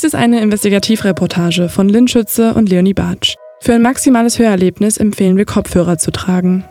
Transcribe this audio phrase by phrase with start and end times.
[0.00, 3.34] Dies ist eine Investigativreportage von Lynn Schütze und Leonie Bartsch.
[3.60, 6.64] Für ein maximales Hörerlebnis empfehlen wir Kopfhörer zu tragen.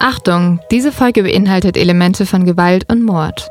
[0.00, 3.48] Achtung, diese Folge beinhaltet Elemente von Gewalt und Mord.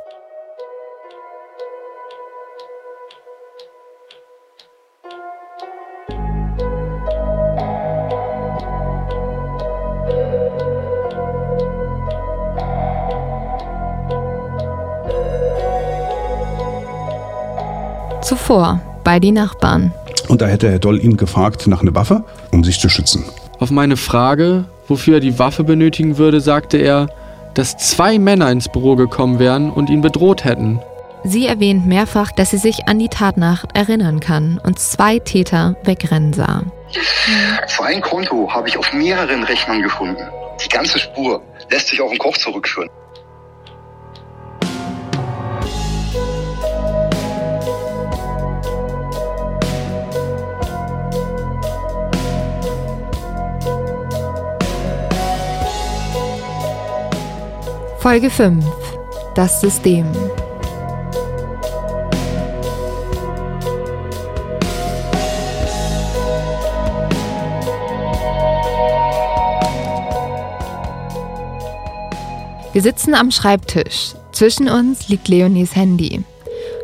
[18.21, 19.91] Zuvor bei die Nachbarn.
[20.27, 23.25] Und da hätte Herr Doll ihn gefragt nach einer Waffe, um sich zu schützen.
[23.57, 27.07] Auf meine Frage, wofür er die Waffe benötigen würde, sagte er,
[27.55, 30.79] dass zwei Männer ins Büro gekommen wären und ihn bedroht hätten.
[31.23, 36.33] Sie erwähnt mehrfach, dass sie sich an die Tatnacht erinnern kann und zwei Täter wegrennen
[36.33, 36.61] sah.
[37.65, 40.21] Für ein Konto habe ich auf mehreren Rechnern gefunden.
[40.63, 41.41] Die ganze Spur
[41.71, 42.91] lässt sich auf den Koch zurückführen.
[58.01, 58.63] Folge 5.
[59.35, 60.05] Das System.
[72.71, 74.13] Wir sitzen am Schreibtisch.
[74.31, 76.23] Zwischen uns liegt Leonies Handy.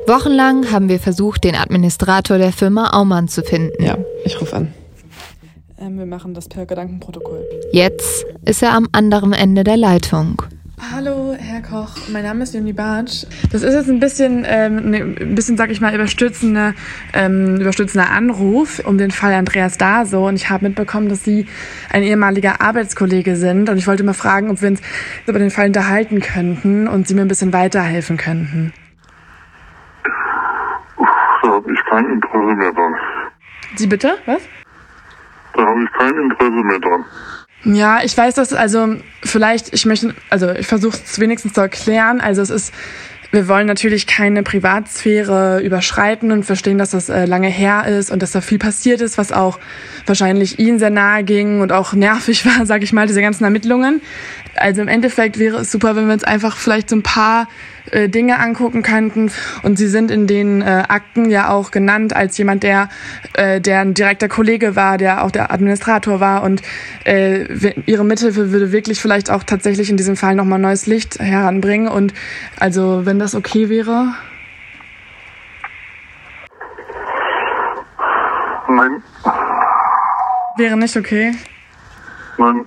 [0.08, 3.82] Wochenlang haben wir versucht, den Administrator der Firma Aumann zu finden.
[3.82, 4.74] Ja, ich rufe an.
[5.80, 7.46] Ähm, wir machen das per Gedankenprotokoll.
[7.72, 10.42] Jetzt ist er am anderen Ende der Leitung.
[10.82, 11.96] Hallo, Herr Koch.
[12.12, 13.26] Mein Name ist Leonie Bartsch.
[13.52, 16.74] Das ist jetzt ein bisschen, ähm, ne, ein bisschen, sag ich mal, überstützender,
[17.14, 20.28] ähm, überstützender Anruf um den Fall Andreas Daso.
[20.28, 21.48] Und ich habe mitbekommen, dass Sie
[21.92, 23.70] ein ehemaliger Arbeitskollege sind.
[23.70, 24.82] Und ich wollte mal fragen, ob wir uns
[25.26, 28.74] über den Fall unterhalten könnten und Sie mir ein bisschen weiterhelfen könnten.
[31.42, 32.96] Da habe ich kein Interesse mehr dran.
[33.76, 34.18] Sie bitte?
[34.26, 34.42] Was?
[35.54, 37.06] Da habe ich kein Interesse mehr dran.
[37.66, 42.22] Ja, ich weiß das, also vielleicht, ich möchte, also ich versuche es wenigstens zu erklären.
[42.22, 42.74] Also es ist,
[43.32, 48.22] wir wollen natürlich keine Privatsphäre überschreiten und verstehen, dass das äh, lange her ist und
[48.22, 49.60] dass da viel passiert ist, was auch
[50.06, 54.00] wahrscheinlich Ihnen sehr nahe ging und auch nervig war, sage ich mal, diese ganzen Ermittlungen.
[54.56, 57.48] Also im Endeffekt wäre es super, wenn wir uns einfach vielleicht so ein paar
[57.92, 59.32] äh, Dinge angucken könnten.
[59.64, 62.90] Und Sie sind in den äh, Akten ja auch genannt als jemand, der,
[63.34, 66.44] äh, der ein direkter Kollege war, der auch der Administrator war.
[66.44, 66.62] Und
[67.06, 67.46] äh,
[67.86, 71.88] Ihre Mithilfe würde wirklich vielleicht auch tatsächlich in diesem Fall nochmal neues Licht heranbringen.
[71.88, 72.14] Und
[72.60, 74.14] also, wenn das okay wäre.
[78.68, 79.04] Nein,
[80.58, 81.36] Wäre nicht okay.
[82.38, 82.66] nein.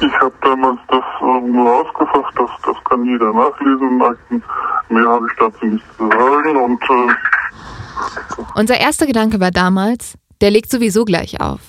[0.00, 4.42] Ich habe damals das irgendwo ausgefasst, das, das kann jeder nachlesen in Akten.
[4.88, 10.50] Mehr habe ich dazu nichts zu sagen und äh, Unser erster Gedanke war damals, der
[10.50, 11.60] legt sowieso gleich auf.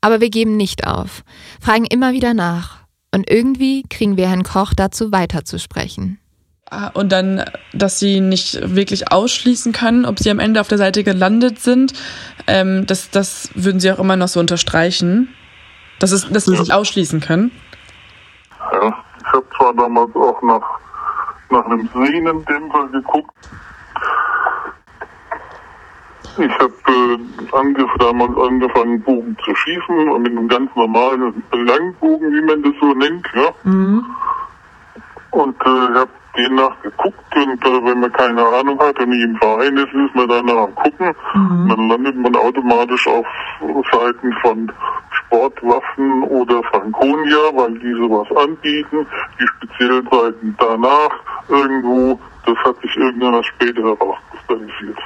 [0.00, 1.22] Aber wir geben nicht auf,
[1.60, 2.78] fragen immer wieder nach.
[3.14, 6.18] Und irgendwie kriegen wir Herrn Koch dazu weiterzusprechen.
[6.70, 10.78] Ah, Und dann, dass sie nicht wirklich ausschließen können, ob sie am Ende auf der
[10.78, 11.92] Seite gelandet sind.
[12.46, 15.28] Ähm, das, das würden sie auch immer noch so unterstreichen.
[16.00, 17.52] Dass, es, dass sie nicht ausschließen können.
[18.72, 18.88] ja,
[19.18, 20.80] ich habe zwar damals auch nach,
[21.50, 23.34] nach einem Sehnendämpfer geguckt.
[26.38, 32.42] Ich habe äh, angef damals angefangen, Bogen zu schießen, mit einem ganz normalen Langbogen, wie
[32.42, 33.26] man das so nennt.
[33.34, 33.52] Ja?
[35.32, 39.22] Und äh, ich habe den nachgeguckt und äh, wenn man keine Ahnung hat und nie
[39.22, 41.14] im Verein ist, ist man danach am gucken.
[41.34, 43.26] Dann landet man automatisch auf
[43.92, 44.72] Seiten von
[45.10, 49.06] Sportwaffen oder Franconia, weil die sowas anbieten.
[49.40, 51.10] Die speziellen Seiten danach
[51.48, 54.98] irgendwo, das hat sich irgendwann später herauskristallisiert.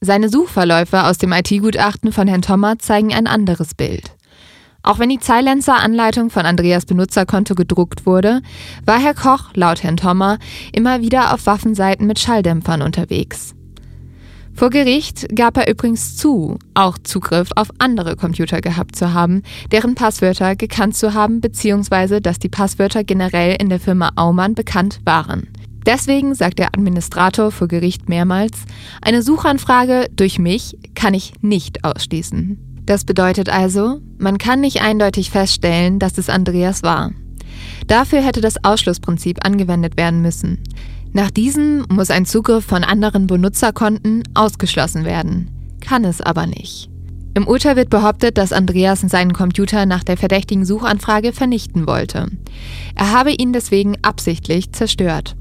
[0.00, 4.17] Seine Suchverläufe aus dem IT-Gutachten von Herrn Thommer zeigen ein anderes Bild.
[4.82, 8.42] Auch wenn die Zeilenzer-Anleitung von Andreas Benutzerkonto gedruckt wurde,
[8.84, 10.38] war Herr Koch, laut Herrn Thommer,
[10.72, 13.54] immer wieder auf Waffenseiten mit Schalldämpfern unterwegs.
[14.58, 19.94] Vor Gericht gab er übrigens zu, auch Zugriff auf andere Computer gehabt zu haben, deren
[19.94, 25.46] Passwörter gekannt zu haben, beziehungsweise dass die Passwörter generell in der Firma Aumann bekannt waren.
[25.86, 28.64] Deswegen sagt der Administrator vor Gericht mehrmals,
[29.00, 32.67] eine Suchanfrage durch mich kann ich nicht ausschließen.
[32.88, 37.12] Das bedeutet also, man kann nicht eindeutig feststellen, dass es Andreas war.
[37.86, 40.62] Dafür hätte das Ausschlussprinzip angewendet werden müssen.
[41.12, 45.50] Nach diesem muss ein Zugriff von anderen Benutzerkonten ausgeschlossen werden.
[45.82, 46.88] Kann es aber nicht.
[47.34, 52.28] Im Urteil wird behauptet, dass Andreas seinen Computer nach der verdächtigen Suchanfrage vernichten wollte.
[52.94, 55.36] Er habe ihn deswegen absichtlich zerstört.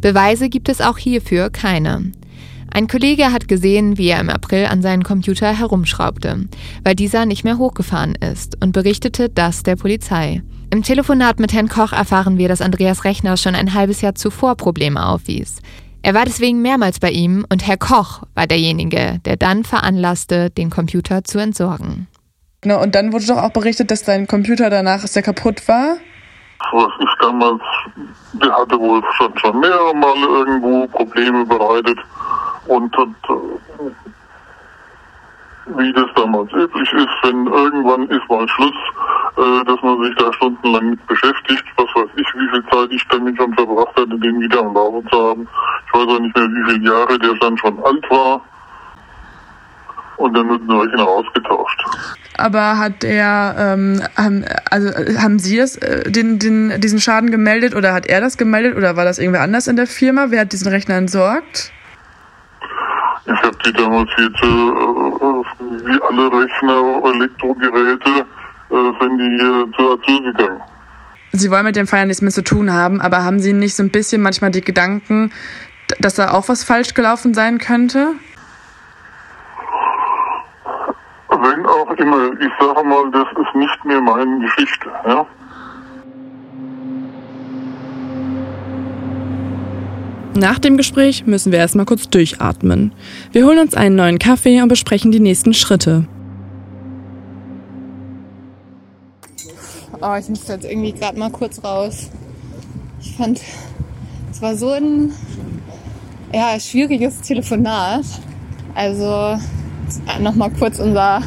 [0.00, 2.12] Beweise gibt es auch hierfür keine.
[2.76, 6.46] Ein Kollege hat gesehen, wie er im April an seinen Computer herumschraubte,
[6.84, 10.42] weil dieser nicht mehr hochgefahren ist und berichtete das der Polizei.
[10.70, 14.56] Im Telefonat mit Herrn Koch erfahren wir, dass Andreas Rechner schon ein halbes Jahr zuvor
[14.56, 15.62] Probleme aufwies.
[16.02, 20.68] Er war deswegen mehrmals bei ihm und Herr Koch war derjenige, der dann veranlasste, den
[20.68, 22.08] Computer zu entsorgen.
[22.60, 25.96] Genau, und dann wurde doch auch berichtet, dass dein Computer danach sehr kaputt war.
[26.72, 27.62] Was ich damals,
[28.34, 31.98] der hatte wohl schon, schon mehrere Mal irgendwo Probleme bereitet
[32.66, 33.90] und, und äh,
[35.78, 38.74] wie das damals üblich ist, wenn irgendwann ist mal Schluss,
[39.36, 43.04] äh, dass man sich da stundenlang mit beschäftigt, was weiß ich, wie viel Zeit ich
[43.08, 45.48] damit schon verbracht hatte, den wieder am Laufen zu haben.
[45.86, 48.40] Ich weiß auch nicht mehr, wie viele Jahre der dann schon alt war.
[50.18, 51.84] Und dann wird der Rechner ausgetauscht.
[52.38, 54.88] Aber hat er, ähm, haben, also
[55.20, 58.96] haben Sie das, äh, den, den, diesen Schaden gemeldet oder hat er das gemeldet oder
[58.96, 60.26] war das irgendwer anders in der Firma?
[60.30, 61.72] Wer hat diesen Rechner entsorgt?
[63.26, 68.24] Ich habe die damals jetzt, äh, wie alle Rechner, Elektrogeräte,
[68.70, 70.60] äh, sind die hier zu Asyl gegangen.
[71.32, 73.82] Sie wollen mit dem ja nichts mehr zu tun haben, aber haben Sie nicht so
[73.82, 75.32] ein bisschen manchmal die Gedanken,
[75.98, 78.12] dass da auch was falsch gelaufen sein könnte?
[81.28, 84.90] Wenn auch immer, ich sage mal, das ist nicht mehr meine Geschichte.
[85.06, 85.26] Ja?
[90.36, 92.92] Nach dem Gespräch müssen wir erstmal kurz durchatmen.
[93.32, 96.06] Wir holen uns einen neuen Kaffee und besprechen die nächsten Schritte.
[100.02, 102.10] Oh, ich musste jetzt irgendwie gerade mal kurz raus.
[103.00, 103.40] Ich fand,
[104.30, 105.12] es war so ein
[106.34, 108.04] ja, schwieriges Telefonat.
[108.74, 109.38] Also
[110.20, 111.22] nochmal kurz unser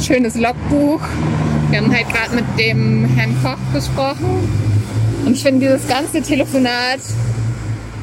[0.00, 1.02] schönes Logbuch.
[1.68, 4.48] Wir haben halt gerade mit dem Herrn Koch gesprochen.
[5.26, 7.00] Und ich finde, dieses ganze Telefonat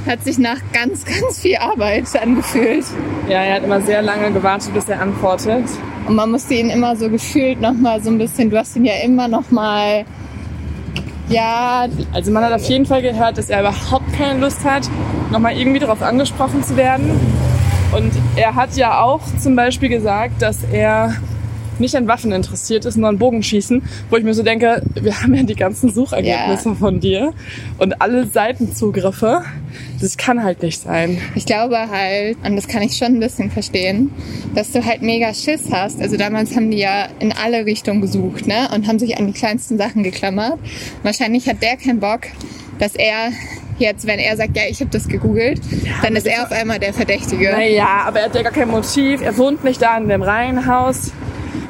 [0.06, 2.86] hat sich nach ganz, ganz viel Arbeit angefühlt.
[3.28, 5.66] Ja, er hat immer sehr lange gewartet, bis er antwortet.
[6.08, 8.94] Und man musste ihn immer so gefühlt nochmal so ein bisschen, du hast ihn ja
[9.04, 10.06] immer nochmal,
[11.30, 11.88] ja.
[12.12, 14.90] Also man hat auf jeden Fall gehört, dass er überhaupt keine Lust hat,
[15.32, 17.10] nochmal irgendwie darauf angesprochen zu werden.
[17.96, 21.16] Und er hat ja auch zum Beispiel gesagt, dass er
[21.80, 25.34] nicht an Waffen interessiert ist, nur an Bogenschießen, wo ich mir so denke, wir haben
[25.34, 26.76] ja die ganzen Suchergebnisse Ja.
[26.76, 27.34] von dir
[27.78, 29.42] und alle Seitenzugriffe.
[30.00, 31.20] Das kann halt nicht sein.
[31.36, 34.12] Ich glaube halt, und das kann ich schon ein bisschen verstehen,
[34.54, 36.02] dass du halt mega Schiss hast.
[36.02, 38.70] Also damals haben die ja in alle Richtungen gesucht, ne?
[38.74, 40.60] Und haben sich an die kleinsten Sachen geklammert.
[41.04, 42.22] Wahrscheinlich hat der keinen Bock,
[42.80, 43.32] dass er
[43.80, 45.60] jetzt, wenn er sagt, ja, ich habe das gegoogelt,
[46.04, 47.52] dann ist er auf einmal der Verdächtige.
[47.52, 49.22] Naja, aber er hat ja gar kein Motiv.
[49.22, 51.12] Er wohnt nicht da in dem Reihenhaus.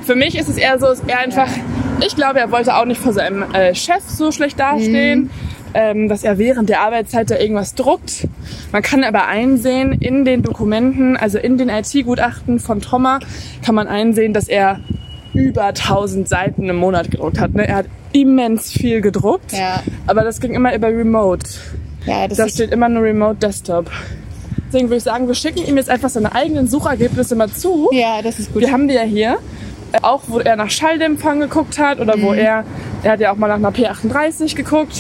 [0.03, 1.47] Für mich ist es eher so, er einfach,
[2.05, 5.29] ich glaube, er wollte auch nicht vor seinem äh, Chef so schlecht dastehen,
[5.73, 8.27] ähm, dass er während der Arbeitszeit da irgendwas druckt.
[8.71, 13.19] Man kann aber einsehen, in den Dokumenten, also in den IT-Gutachten von Trommer,
[13.65, 14.79] kann man einsehen, dass er
[15.33, 17.53] über 1000 Seiten im Monat gedruckt hat.
[17.55, 17.67] Ne?
[17.67, 19.81] Er hat immens viel gedruckt, Ja.
[20.05, 21.49] aber das ging immer über Remote.
[22.05, 23.89] Ja, das Da steht immer nur Remote Desktop.
[24.67, 27.89] Deswegen würde ich sagen, wir schicken ihm jetzt einfach seine eigenen Suchergebnisse mal zu.
[27.93, 28.61] ja, das ist gut.
[28.61, 29.37] Wir haben die ja hier.
[30.01, 32.21] Auch wo er nach Schalldämpfern geguckt hat oder Mhm.
[32.23, 32.65] wo er,
[33.03, 34.99] er hat ja auch mal nach einer P38 geguckt.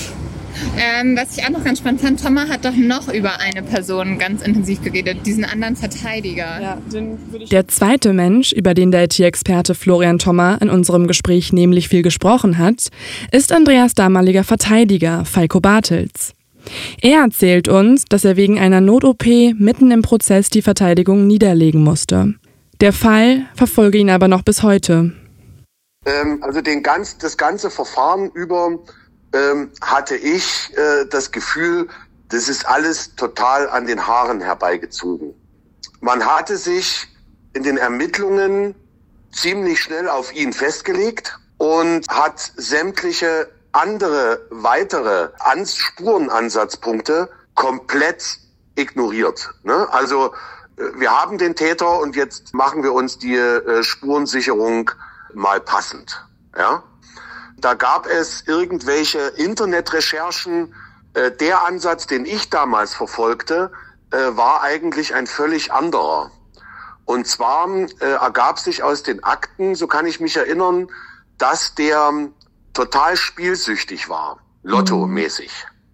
[0.77, 4.19] Ähm, was ich auch noch ganz spannend fand, Thomas hat doch noch über eine Person
[4.19, 6.61] ganz intensiv geredet, diesen anderen Verteidiger.
[6.61, 11.07] Ja, den würde ich Der zweite Mensch, über den der IT-Experte Florian Thommer in unserem
[11.07, 12.89] Gespräch nämlich viel gesprochen hat,
[13.31, 16.33] ist Andreas damaliger Verteidiger Falco Bartels.
[17.01, 19.25] Er erzählt uns, dass er wegen einer Not-OP
[19.57, 22.35] mitten im Prozess die Verteidigung niederlegen musste.
[22.81, 25.13] Der Fall verfolge ihn aber noch bis heute.
[26.05, 28.79] Ähm, also den ganz, das ganze Verfahren über
[29.33, 31.87] ähm, hatte ich äh, das Gefühl,
[32.29, 35.33] das ist alles total an den Haaren herbeigezogen.
[36.01, 37.07] Man hatte sich
[37.53, 38.75] in den Ermittlungen
[39.31, 48.39] ziemlich schnell auf ihn festgelegt und hat sämtliche andere weitere Ans Spurenansatzpunkte komplett
[48.75, 49.49] ignoriert.
[49.63, 49.87] Ne?
[49.91, 50.33] Also
[50.75, 54.91] wir haben den Täter und jetzt machen wir uns die äh, Spurensicherung
[55.33, 56.25] mal passend.
[56.57, 56.83] Ja?
[57.57, 60.73] Da gab es irgendwelche Internetrecherchen.
[61.13, 63.71] Äh, der Ansatz, den ich damals verfolgte,
[64.11, 66.31] äh, war eigentlich ein völlig anderer.
[67.05, 67.67] Und zwar
[67.99, 70.87] ergab sich aus den Akten, so kann ich mich erinnern,
[71.37, 72.29] dass der
[72.71, 75.51] total spielsüchtig war, Lotto-mäßig.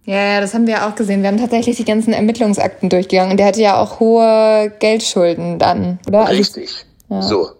[0.10, 1.22] Ja, ja, das haben wir auch gesehen.
[1.22, 6.00] Wir haben tatsächlich die ganzen Ermittlungsakten durchgegangen und der hatte ja auch hohe Geldschulden dann,
[6.08, 6.22] oder?
[6.25, 6.84] Also- Richtig.
[7.22, 7.51] So.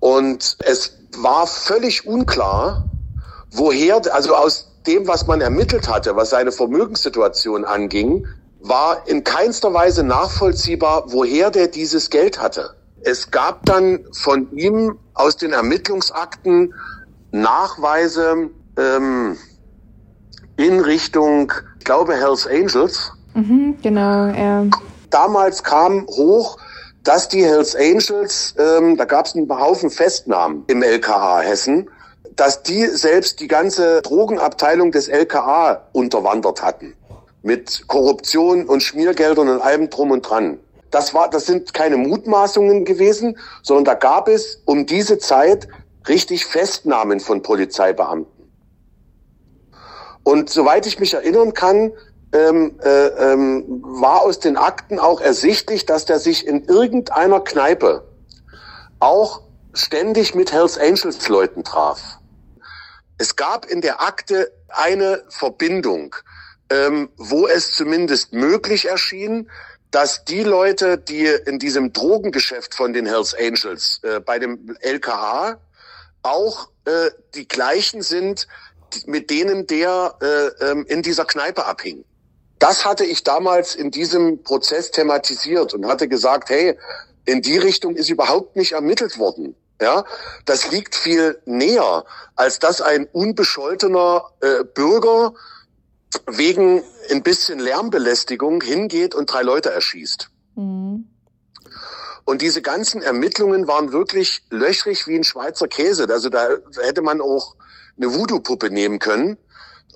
[0.00, 2.86] Und es war völlig unklar,
[3.52, 8.26] woher, also aus dem, was man ermittelt hatte, was seine Vermögenssituation anging,
[8.60, 12.74] war in keinster Weise nachvollziehbar, woher der dieses Geld hatte.
[13.02, 16.74] Es gab dann von ihm aus den Ermittlungsakten
[17.30, 19.36] Nachweise ähm,
[20.56, 23.12] in Richtung, ich glaube, Hells Angels.
[23.34, 24.64] Mhm, genau, ja.
[25.10, 26.58] Damals kam hoch,
[27.04, 31.88] dass die Hells Angels, ähm, da gab es einen Haufen Festnahmen im LKA Hessen,
[32.36, 36.94] dass die selbst die ganze Drogenabteilung des LKA unterwandert hatten.
[37.42, 40.58] Mit Korruption und Schmiergeldern und allem drum und dran.
[40.90, 45.66] Das war, das sind keine Mutmaßungen gewesen, sondern da gab es um diese Zeit
[46.08, 48.31] richtig Festnahmen von Polizeibeamten.
[50.24, 51.92] Und soweit ich mich erinnern kann,
[52.32, 58.08] ähm, äh, ähm, war aus den Akten auch ersichtlich, dass der sich in irgendeiner Kneipe
[59.00, 59.42] auch
[59.74, 62.18] ständig mit Hells Angels Leuten traf.
[63.18, 66.16] Es gab in der Akte eine Verbindung,
[66.70, 69.50] ähm, wo es zumindest möglich erschien,
[69.90, 75.58] dass die Leute, die in diesem Drogengeschäft von den Hells Angels äh, bei dem LKA
[76.22, 78.46] auch äh, die gleichen sind,
[79.06, 82.04] mit denen der äh, ähm, in dieser Kneipe abhing.
[82.58, 86.78] Das hatte ich damals in diesem Prozess thematisiert und hatte gesagt, hey,
[87.24, 89.56] in die Richtung ist überhaupt nicht ermittelt worden.
[89.80, 90.04] Ja,
[90.44, 92.04] das liegt viel näher,
[92.36, 95.34] als dass ein unbescholtener äh, Bürger
[96.26, 100.30] wegen ein bisschen Lärmbelästigung hingeht und drei Leute erschießt.
[100.54, 101.08] Mhm.
[102.24, 106.06] Und diese ganzen Ermittlungen waren wirklich löchrig wie ein Schweizer Käse.
[106.08, 106.48] Also da
[106.80, 107.56] hätte man auch
[107.96, 109.38] eine Voodoo-Puppe nehmen können.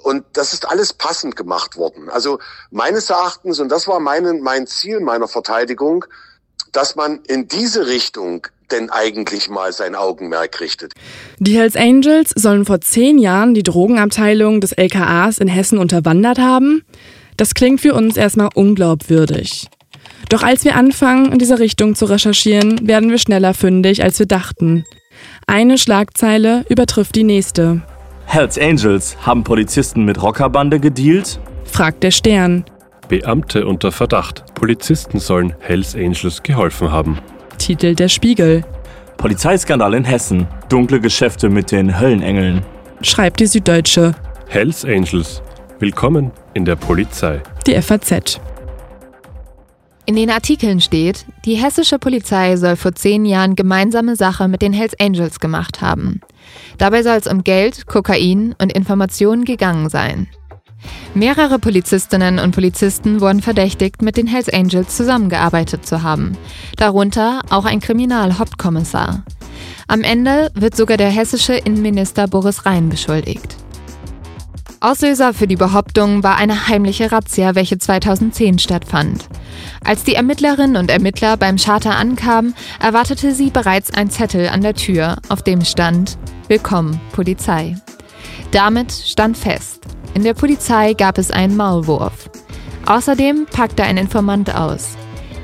[0.02, 2.08] Und das ist alles passend gemacht worden.
[2.08, 2.38] Also
[2.70, 6.04] meines Erachtens, und das war mein, mein Ziel meiner Verteidigung,
[6.72, 10.92] dass man in diese Richtung denn eigentlich mal sein Augenmerk richtet.
[11.38, 16.84] Die Hells Angels sollen vor zehn Jahren die Drogenabteilung des LKAs in Hessen unterwandert haben.
[17.36, 19.68] Das klingt für uns erstmal unglaubwürdig.
[20.28, 24.26] Doch als wir anfangen, in dieser Richtung zu recherchieren, werden wir schneller fündig, als wir
[24.26, 24.84] dachten.
[25.48, 27.80] Eine Schlagzeile übertrifft die nächste.
[28.24, 31.38] Hells Angels haben Polizisten mit Rockerbande gedealt?
[31.64, 32.64] fragt der Stern.
[33.08, 34.44] Beamte unter Verdacht.
[34.56, 37.18] Polizisten sollen Hells Angels geholfen haben.
[37.58, 38.64] Titelt der Spiegel.
[39.18, 40.48] Polizeiskandal in Hessen.
[40.68, 42.62] Dunkle Geschäfte mit den Höllenengeln.
[43.02, 44.16] Schreibt die Süddeutsche.
[44.48, 45.42] Hells Angels.
[45.78, 47.40] Willkommen in der Polizei.
[47.68, 48.40] Die FAZ.
[50.06, 54.72] In den Artikeln steht, die hessische Polizei soll vor zehn Jahren gemeinsame Sache mit den
[54.72, 56.20] Hells Angels gemacht haben.
[56.78, 60.28] Dabei soll es um Geld, Kokain und Informationen gegangen sein.
[61.14, 66.38] Mehrere Polizistinnen und Polizisten wurden verdächtigt, mit den Hells Angels zusammengearbeitet zu haben,
[66.76, 69.24] darunter auch ein Kriminalhauptkommissar.
[69.88, 73.56] Am Ende wird sogar der hessische Innenminister Boris Rhein beschuldigt.
[74.80, 79.26] Auslöser für die Behauptung war eine heimliche Razzia, welche 2010 stattfand.
[79.82, 84.74] Als die Ermittlerinnen und Ermittler beim Charter ankamen, erwartete sie bereits ein Zettel an der
[84.74, 86.18] Tür, auf dem stand
[86.48, 87.76] Willkommen, Polizei.
[88.50, 89.82] Damit stand fest,
[90.14, 92.30] in der Polizei gab es einen Maulwurf.
[92.84, 94.96] Außerdem packte ein Informant aus.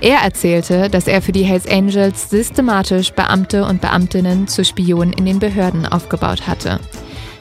[0.02, 5.24] Er erzählte, dass er für die Hells Angels systematisch Beamte und Beamtinnen zu Spionen in
[5.24, 6.80] den Behörden aufgebaut hatte.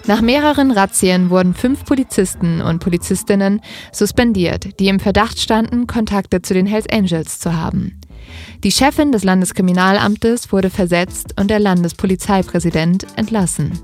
[0.07, 6.53] Nach mehreren Razzien wurden fünf Polizisten und Polizistinnen suspendiert, die im Verdacht standen, Kontakte zu
[6.53, 7.99] den Hells Angels zu haben.
[8.63, 13.79] Die Chefin des Landeskriminalamtes wurde versetzt und der Landespolizeipräsident entlassen.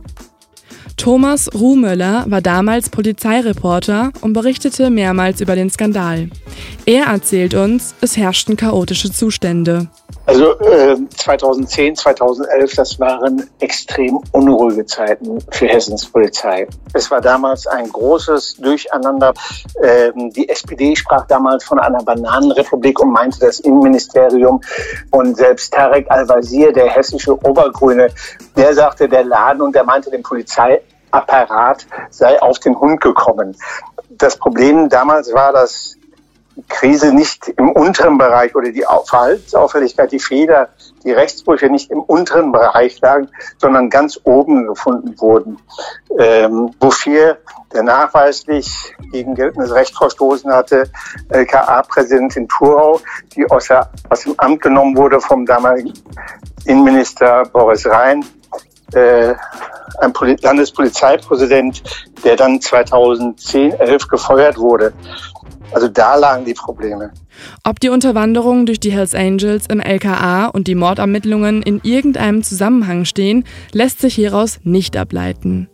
[0.97, 6.29] Thomas Ruhmöller war damals Polizeireporter und berichtete mehrmals über den Skandal.
[6.86, 9.89] Er erzählt uns, es herrschten chaotische Zustände.
[10.25, 16.67] Also äh, 2010, 2011, das waren extrem unruhige Zeiten für Hessens Polizei.
[16.93, 19.33] Es war damals ein großes Durcheinander.
[19.81, 24.61] Ähm, die SPD sprach damals von einer Bananenrepublik und meinte das Innenministerium.
[25.11, 28.09] Und selbst Tarek Al-Wazir, der hessische Obergrüne,
[28.57, 33.55] der sagte, der Laden und der meinte, den Polizeiapparat sei auf den Hund gekommen.
[34.09, 35.97] Das Problem damals war, dass
[36.67, 40.69] Krise nicht im unteren Bereich oder die Verhaltensauffälligkeit, die Fehler,
[41.03, 45.59] die Rechtsbrüche nicht im unteren Bereich lagen, sondern ganz oben gefunden wurden,
[46.17, 47.37] ähm, wofür
[47.73, 50.89] der nachweislich gegen geltendes Recht verstoßen hatte,
[51.29, 52.99] LKA-Präsidentin Thurau,
[53.35, 55.93] die aus, der, aus dem Amt genommen wurde vom damaligen
[56.65, 58.25] Innenminister Boris Rhein,
[58.93, 59.33] äh,
[59.99, 61.83] ein Landespolizeipräsident,
[62.23, 64.93] der dann 2010, 11 gefeuert wurde.
[65.71, 67.12] Also da lagen die Probleme.
[67.63, 73.05] Ob die Unterwanderung durch die Hells Angels im LKA und die Mordermittlungen in irgendeinem Zusammenhang
[73.05, 73.43] stehen,
[73.74, 75.69] lässt sich hieraus nicht ableiten.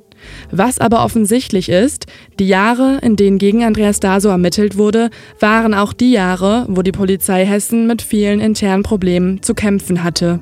[0.51, 2.05] Was aber offensichtlich ist,
[2.39, 5.09] die Jahre, in denen gegen Andreas Daso ermittelt wurde,
[5.39, 10.39] waren auch die Jahre, wo die Polizei Hessen mit vielen internen Problemen zu kämpfen hatte.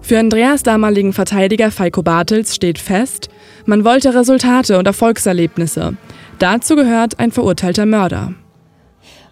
[0.00, 3.30] Für Andreas damaligen Verteidiger Falco Bartels steht fest,
[3.64, 5.96] man wollte Resultate und Erfolgserlebnisse.
[6.38, 8.34] Dazu gehört ein verurteilter Mörder.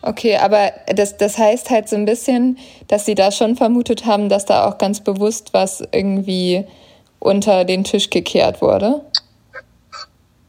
[0.03, 4.29] Okay, aber das, das heißt halt so ein bisschen, dass sie da schon vermutet haben,
[4.29, 6.67] dass da auch ganz bewusst was irgendwie
[7.19, 9.05] unter den Tisch gekehrt wurde?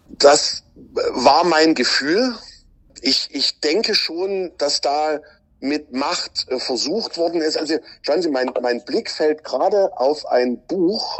[0.07, 0.63] Das
[1.13, 2.35] war mein Gefühl.
[3.01, 5.19] Ich, ich denke schon, dass da
[5.59, 7.57] mit Macht äh, versucht worden ist.
[7.57, 11.19] Also schauen Sie, mein, mein Blick fällt gerade auf ein Buch,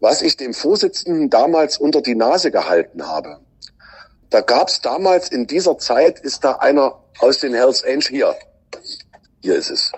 [0.00, 3.40] was ich dem Vorsitzenden damals unter die Nase gehalten habe.
[4.30, 8.34] Da gab es damals in dieser Zeit, ist da einer aus den Hells Angels hier.
[9.40, 9.92] Hier ist es.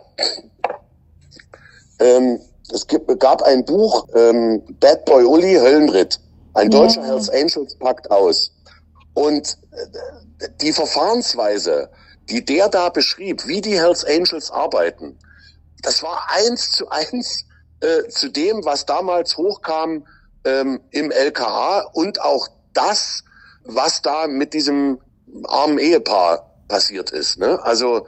[1.98, 2.40] Ähm,
[2.72, 6.20] es gibt, gab ein Buch, ähm, Bad Boy Uli Höllenritt.
[6.54, 7.08] Ein deutscher ja.
[7.08, 8.52] Hells Angels packt aus.
[9.14, 11.90] Und äh, die Verfahrensweise,
[12.28, 15.18] die der da beschrieb, wie die Hells Angels arbeiten,
[15.82, 17.44] das war eins zu eins
[17.80, 20.06] äh, zu dem, was damals hochkam
[20.44, 23.22] ähm, im LKA und auch das,
[23.68, 24.98] was da mit diesem
[25.44, 27.38] armen Ehepaar passiert ist.
[27.38, 27.62] Ne?
[27.62, 28.06] Also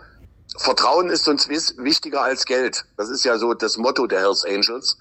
[0.57, 2.85] Vertrauen ist uns wichtiger als Geld.
[2.97, 4.97] Das ist ja so das Motto der Hells Angels.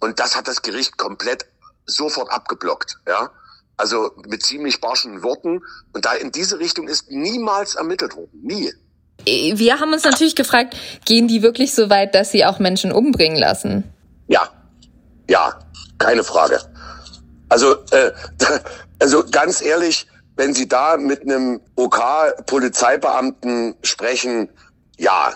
[0.00, 1.46] Und das hat das Gericht komplett
[1.86, 2.98] sofort abgeblockt.
[3.06, 3.30] Ja?
[3.76, 5.62] Also mit ziemlich barschen Worten.
[5.92, 8.40] Und da in diese Richtung ist niemals ermittelt worden.
[8.42, 8.72] Nie.
[9.24, 13.38] Wir haben uns natürlich gefragt, gehen die wirklich so weit, dass sie auch Menschen umbringen
[13.38, 13.84] lassen?
[14.28, 14.48] Ja,
[15.28, 15.58] ja,
[15.98, 16.58] keine Frage.
[17.48, 18.12] Also, äh,
[19.00, 24.48] also ganz ehrlich, wenn Sie da mit einem OK-Polizeibeamten sprechen,
[24.96, 25.34] ja.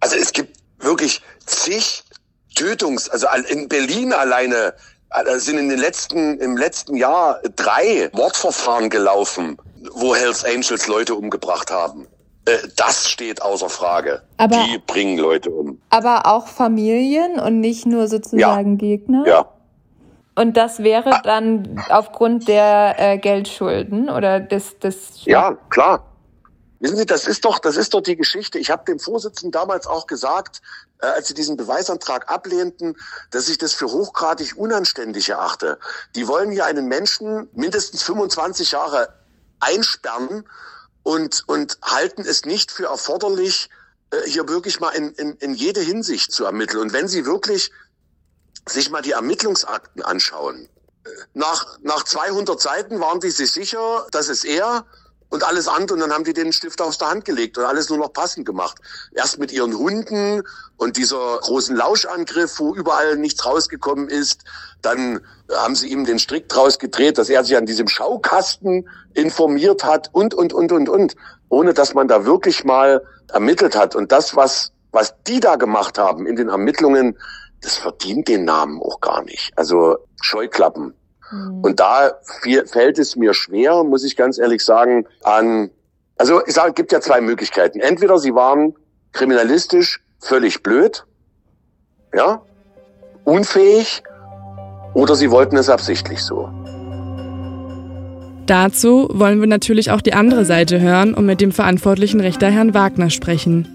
[0.00, 2.04] Also es gibt wirklich zig
[2.54, 4.74] Tötungs, also in Berlin alleine
[5.10, 9.56] äh, sind in den letzten, im letzten Jahr drei Mordverfahren gelaufen,
[9.94, 12.06] wo Hells Angels Leute umgebracht haben.
[12.46, 14.22] Äh, das steht außer Frage.
[14.36, 15.80] Aber, Die bringen Leute um.
[15.90, 18.76] Aber auch Familien und nicht nur sozusagen ja.
[18.76, 19.24] Gegner?
[19.26, 19.48] Ja.
[20.34, 21.22] Und das wäre ah.
[21.22, 26.04] dann aufgrund der äh, Geldschulden oder des, des Ja, klar.
[26.80, 28.58] Wissen Sie, das ist doch, das ist doch die Geschichte.
[28.58, 30.60] Ich habe dem Vorsitzenden damals auch gesagt,
[31.00, 32.96] äh, als sie diesen Beweisantrag ablehnten,
[33.30, 35.78] dass ich das für hochgradig unanständig erachte.
[36.14, 39.08] Die wollen hier einen Menschen mindestens 25 Jahre
[39.60, 40.44] einsperren
[41.02, 43.70] und, und halten es nicht für erforderlich,
[44.10, 46.80] äh, hier wirklich mal in, in, in jede Hinsicht zu ermitteln.
[46.80, 47.70] Und wenn sie wirklich
[48.68, 50.68] sich mal die Ermittlungsakten anschauen,
[51.04, 54.84] äh, nach, nach 200 Seiten waren die sich sicher, dass es er
[55.34, 55.94] und alles andere.
[55.94, 58.46] Und dann haben die den Stift aus der Hand gelegt und alles nur noch passend
[58.46, 58.78] gemacht.
[59.12, 60.42] Erst mit ihren Hunden
[60.76, 64.44] und dieser großen Lauschangriff, wo überall nichts rausgekommen ist.
[64.80, 69.84] Dann haben sie ihm den Strick draus gedreht, dass er sich an diesem Schaukasten informiert
[69.84, 71.16] hat und, und, und, und, und.
[71.48, 73.94] Ohne dass man da wirklich mal ermittelt hat.
[73.96, 77.18] Und das, was, was die da gemacht haben in den Ermittlungen,
[77.64, 79.52] das verdient den Namen auch gar nicht.
[79.56, 80.94] Also Scheuklappen.
[81.30, 81.60] Mhm.
[81.62, 82.12] Und da
[82.66, 85.70] fällt es mir schwer, muss ich ganz ehrlich sagen, an,
[86.16, 87.80] also ich sage, es gibt ja zwei Möglichkeiten.
[87.80, 88.74] Entweder sie waren
[89.12, 91.04] kriminalistisch völlig blöd,
[92.14, 92.42] ja,
[93.24, 94.02] unfähig,
[94.94, 96.48] oder sie wollten es absichtlich so.
[98.46, 102.74] Dazu wollen wir natürlich auch die andere Seite hören und mit dem verantwortlichen Richter Herrn
[102.74, 103.74] Wagner sprechen.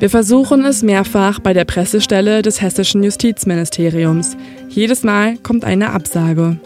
[0.00, 4.36] Wir versuchen es mehrfach bei der Pressestelle des hessischen Justizministeriums.
[4.68, 6.58] Jedes Mal kommt eine Absage.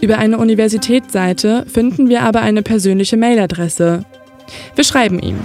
[0.00, 4.04] Über eine Universitätsseite finden wir aber eine persönliche Mailadresse.
[4.74, 5.38] Wir schreiben ihm.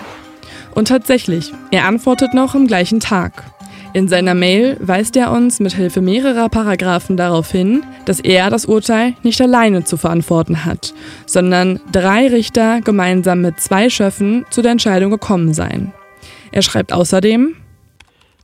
[0.75, 3.43] Und tatsächlich, er antwortet noch am gleichen Tag.
[3.93, 8.65] In seiner Mail weist er uns mit Hilfe mehrerer Paragraphen darauf hin, dass er das
[8.65, 10.93] Urteil nicht alleine zu verantworten hat,
[11.25, 15.93] sondern drei Richter gemeinsam mit zwei Schöffen zu der Entscheidung gekommen seien.
[16.51, 17.55] Er schreibt außerdem,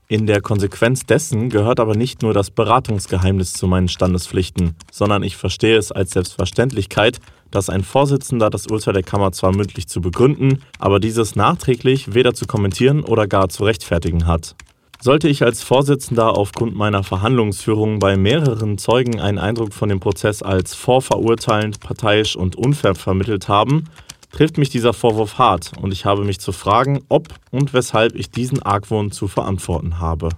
[0.10, 5.38] in der Konsequenz dessen gehört aber nicht nur das Beratungsgeheimnis zu meinen Standespflichten, sondern ich
[5.38, 7.20] verstehe es als Selbstverständlichkeit,
[7.52, 12.34] dass ein Vorsitzender das Urteil der Kammer zwar mündlich zu begründen, aber dieses nachträglich weder
[12.34, 14.56] zu kommentieren oder gar zu rechtfertigen hat.
[15.02, 20.42] Sollte ich als Vorsitzender aufgrund meiner Verhandlungsführung bei mehreren Zeugen einen Eindruck von dem Prozess
[20.42, 23.86] als vorverurteilend, parteiisch und unfair vermittelt haben,
[24.34, 28.30] trifft mich dieser Vorwurf hart und ich habe mich zu fragen, ob und weshalb ich
[28.30, 30.30] diesen Argwohn zu verantworten habe.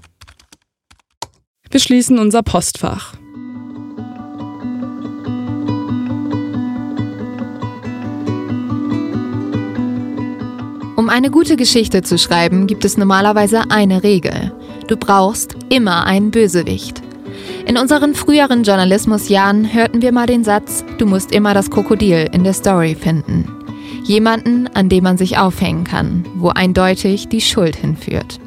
[1.71, 3.15] Wir schließen unser Postfach.
[10.95, 14.51] Um eine gute Geschichte zu schreiben, gibt es normalerweise eine Regel.
[14.87, 17.01] Du brauchst immer einen Bösewicht.
[17.65, 22.43] In unseren früheren Journalismusjahren hörten wir mal den Satz, du musst immer das Krokodil in
[22.43, 23.64] der Story finden.
[24.05, 28.39] Jemanden, an dem man sich aufhängen kann, wo eindeutig die Schuld hinführt.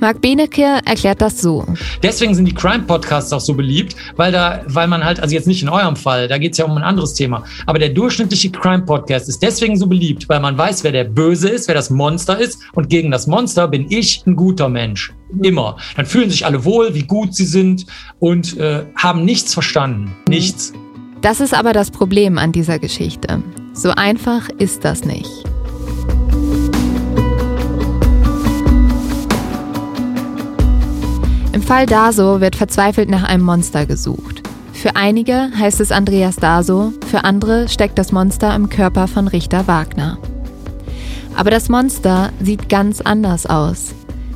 [0.00, 1.64] Marc Benecke erklärt das so.
[2.02, 5.62] Deswegen sind die Crime-Podcasts auch so beliebt, weil da, weil man halt, also jetzt nicht
[5.62, 9.28] in eurem Fall, da geht es ja um ein anderes Thema, aber der durchschnittliche Crime-Podcast
[9.28, 12.60] ist deswegen so beliebt, weil man weiß, wer der Böse ist, wer das Monster ist
[12.72, 15.12] und gegen das Monster bin ich ein guter Mensch.
[15.42, 15.76] Immer.
[15.96, 17.86] Dann fühlen sich alle wohl, wie gut sie sind
[18.18, 20.16] und äh, haben nichts verstanden.
[20.28, 20.72] Nichts.
[21.20, 23.42] Das ist aber das Problem an dieser Geschichte.
[23.72, 25.30] So einfach ist das nicht.
[31.52, 34.42] Im Fall Daso wird verzweifelt nach einem Monster gesucht.
[34.72, 39.66] Für einige heißt es Andreas Daso, für andere steckt das Monster im Körper von Richter
[39.66, 40.18] Wagner.
[41.36, 43.94] Aber das Monster sieht ganz anders aus.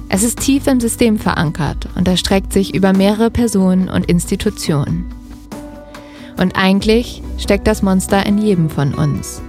[0.09, 5.07] Es ist tief im System verankert und erstreckt sich über mehrere Personen und Institutionen.
[6.37, 9.43] Und eigentlich steckt das Monster in jedem von uns.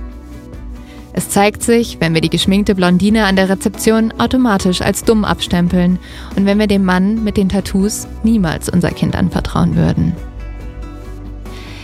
[1.18, 5.98] Es zeigt sich, wenn wir die geschminkte Blondine an der Rezeption automatisch als dumm abstempeln
[6.36, 10.14] und wenn wir dem Mann mit den Tattoos niemals unser Kind anvertrauen würden.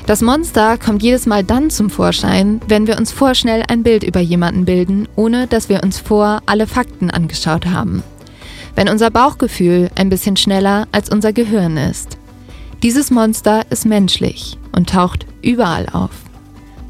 [0.06, 4.20] Das Monster kommt jedes Mal dann zum Vorschein, wenn wir uns vorschnell ein Bild über
[4.20, 8.04] jemanden bilden, ohne dass wir uns vor alle Fakten angeschaut haben.
[8.76, 12.18] Wenn unser Bauchgefühl ein bisschen schneller als unser Gehirn ist.
[12.84, 16.12] Dieses Monster ist menschlich und taucht überall auf.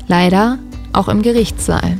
[0.08, 0.60] Leider
[0.94, 1.98] auch im Gerichtssaal.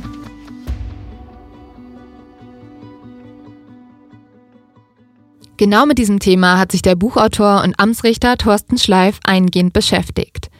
[5.62, 10.50] Genau mit diesem Thema hat sich der Buchautor und Amtsrichter Thorsten Schleif eingehend beschäftigt.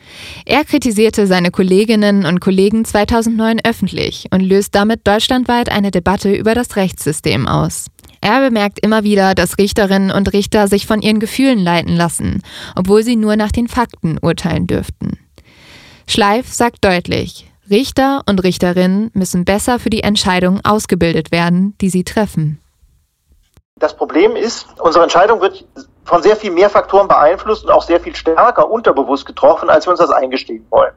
[0.46, 6.54] Er kritisierte seine Kolleginnen und Kollegen 2009 öffentlich und löst damit deutschlandweit eine Debatte über
[6.54, 7.86] das Rechtssystem aus.
[8.20, 12.40] Er bemerkt immer wieder, dass Richterinnen und Richter sich von ihren Gefühlen leiten lassen,
[12.76, 15.18] obwohl sie nur nach den Fakten urteilen dürften.
[16.06, 22.04] Schleif sagt deutlich, Richter und Richterinnen müssen besser für die Entscheidungen ausgebildet werden, die sie
[22.04, 22.61] treffen.
[23.82, 25.66] Das Problem ist, unsere Entscheidung wird
[26.04, 29.90] von sehr viel mehr Faktoren beeinflusst und auch sehr viel stärker unterbewusst getroffen, als wir
[29.90, 30.92] uns das eingestehen wollen.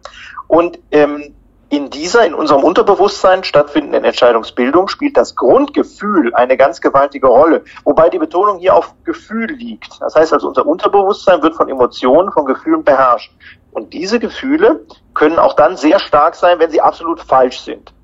[0.47, 1.33] Und ähm,
[1.69, 8.09] in dieser, in unserem Unterbewusstsein stattfindenden Entscheidungsbildung spielt das Grundgefühl eine ganz gewaltige Rolle, wobei
[8.09, 9.99] die Betonung hier auf Gefühl liegt.
[9.99, 13.31] Das heißt also, unser Unterbewusstsein wird von Emotionen, von Gefühlen beherrscht.
[13.71, 17.95] Und diese Gefühle können auch dann sehr stark sein, wenn sie absolut falsch sind.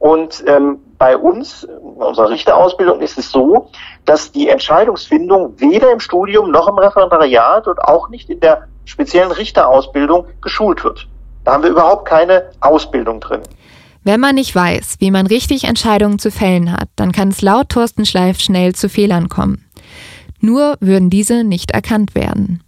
[0.00, 3.68] Und ähm, bei uns, in unserer Richterausbildung, ist es so,
[4.06, 9.30] dass die Entscheidungsfindung weder im Studium noch im Referendariat und auch nicht in der speziellen
[9.30, 11.06] Richterausbildung geschult wird.
[11.44, 13.42] Da haben wir überhaupt keine Ausbildung drin.
[14.02, 17.68] Wenn man nicht weiß, wie man richtig Entscheidungen zu fällen hat, dann kann es laut
[17.68, 19.66] Thorsten Schleif schnell zu Fehlern kommen.
[20.40, 22.62] Nur würden diese nicht erkannt werden.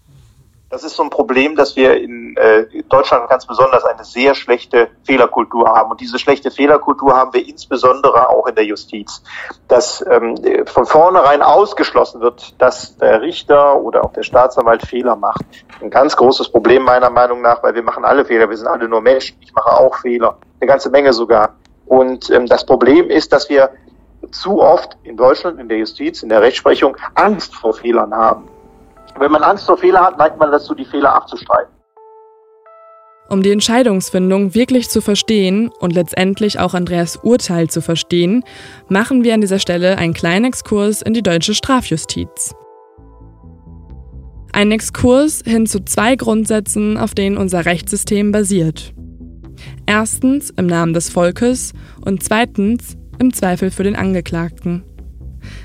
[0.73, 4.89] Das ist so ein Problem, dass wir in äh, Deutschland ganz besonders eine sehr schlechte
[5.05, 5.91] Fehlerkultur haben.
[5.91, 9.23] Und diese schlechte Fehlerkultur haben wir insbesondere auch in der Justiz.
[9.69, 15.45] Dass ähm, von vornherein ausgeschlossen wird, dass der Richter oder auch der Staatsanwalt Fehler macht.
[15.83, 18.49] Ein ganz großes Problem meiner Meinung nach, weil wir machen alle Fehler.
[18.49, 19.37] Wir sind alle nur Menschen.
[19.43, 20.39] Ich mache auch Fehler.
[20.59, 21.55] Eine ganze Menge sogar.
[21.85, 23.69] Und ähm, das Problem ist, dass wir
[24.31, 28.49] zu oft in Deutschland, in der Justiz, in der Rechtsprechung Angst vor Fehlern haben.
[29.19, 31.73] Wenn man Angst vor Fehler hat, neigt man dazu, die Fehler abzustreiten.
[33.29, 38.45] Um die Entscheidungsfindung wirklich zu verstehen und letztendlich auch Andreas Urteil zu verstehen,
[38.89, 42.55] machen wir an dieser Stelle einen kleinen Exkurs in die deutsche Strafjustiz.
[44.53, 48.93] Ein Exkurs hin zu zwei Grundsätzen, auf denen unser Rechtssystem basiert.
[49.87, 51.73] Erstens im Namen des Volkes
[52.05, 54.85] und zweitens im Zweifel für den Angeklagten.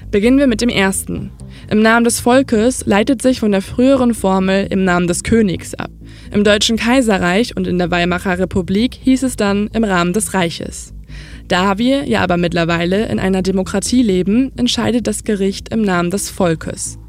[0.09, 1.31] Beginnen wir mit dem ersten.
[1.69, 5.91] Im Namen des Volkes leitet sich von der früheren Formel im Namen des Königs ab.
[6.31, 10.93] Im Deutschen Kaiserreich und in der Weimarer Republik hieß es dann im Rahmen des Reiches.
[11.49, 16.29] Da wir ja aber mittlerweile in einer Demokratie leben, entscheidet das Gericht im Namen des
[16.29, 16.99] Volkes.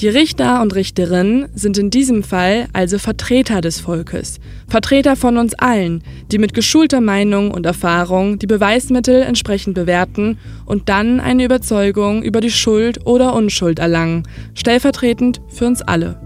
[0.00, 5.54] Die Richter und Richterinnen sind in diesem Fall also Vertreter des Volkes, Vertreter von uns
[5.54, 12.22] allen, die mit geschulter Meinung und Erfahrung die Beweismittel entsprechend bewerten und dann eine Überzeugung
[12.22, 14.22] über die Schuld oder Unschuld erlangen,
[14.54, 16.20] stellvertretend für uns alle.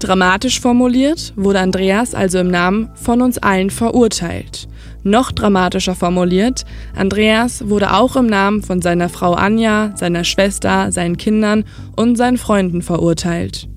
[0.00, 4.68] Dramatisch formuliert wurde Andreas also im Namen von uns allen verurteilt.
[5.08, 11.16] Noch dramatischer formuliert, Andreas wurde auch im Namen von seiner Frau Anja, seiner Schwester, seinen
[11.16, 11.64] Kindern
[11.96, 13.70] und seinen Freunden verurteilt.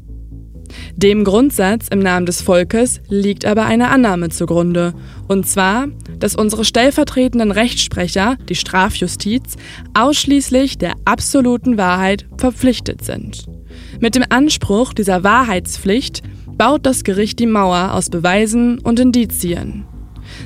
[0.97, 4.93] Dem Grundsatz im Namen des Volkes liegt aber eine Annahme zugrunde,
[5.29, 5.87] und zwar,
[6.19, 9.55] dass unsere stellvertretenden Rechtssprecher, die Strafjustiz,
[9.93, 13.45] ausschließlich der absoluten Wahrheit verpflichtet sind.
[14.01, 16.23] Mit dem Anspruch dieser Wahrheitspflicht
[16.57, 19.85] baut das Gericht die Mauer aus Beweisen und Indizien.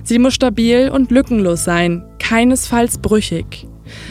[0.03, 3.67] Sie muss stabil und lückenlos sein, keinesfalls brüchig.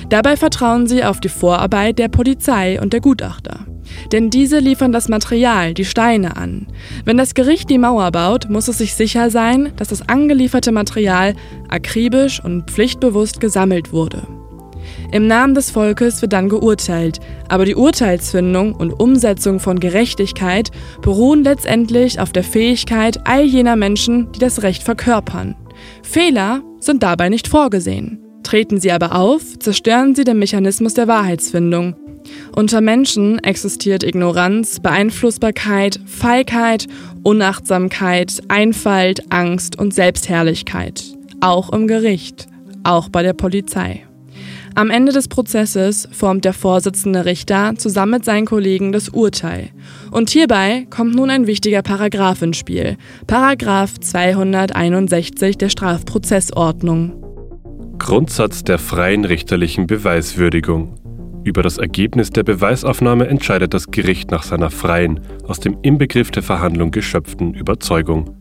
[0.09, 3.67] Dabei vertrauen sie auf die Vorarbeit der Polizei und der Gutachter.
[4.13, 6.67] Denn diese liefern das Material, die Steine an.
[7.05, 11.35] Wenn das Gericht die Mauer baut, muss es sich sicher sein, dass das angelieferte Material
[11.69, 14.23] akribisch und pflichtbewusst gesammelt wurde.
[15.13, 20.71] Im Namen des Volkes wird dann geurteilt, aber die Urteilsfindung und Umsetzung von Gerechtigkeit
[21.03, 25.55] beruhen letztendlich auf der Fähigkeit all jener Menschen, die das Recht verkörpern.
[26.05, 28.21] Fehler sind dabei nicht vorgesehen.
[28.45, 31.97] Treten sie aber auf, zerstören sie den Mechanismus der Wahrheitsfindung.
[32.55, 36.87] Unter Menschen existiert Ignoranz, Beeinflussbarkeit, Feigheit,
[37.23, 41.03] Unachtsamkeit, Einfalt, Angst und Selbstherrlichkeit.
[41.41, 42.47] Auch im Gericht,
[42.85, 44.05] auch bei der Polizei.
[44.77, 49.71] Am Ende des Prozesses formt der Vorsitzende Richter zusammen mit seinen Kollegen das Urteil.
[50.11, 52.97] Und hierbei kommt nun ein wichtiger Paragraph ins Spiel.
[53.29, 57.13] Paragraph 261 der Strafprozessordnung.
[57.99, 60.97] Grundsatz der freien richterlichen Beweiswürdigung.
[61.45, 66.43] Über das Ergebnis der Beweisaufnahme entscheidet das Gericht nach seiner freien, aus dem Inbegriff der
[66.43, 68.37] Verhandlung geschöpften Überzeugung.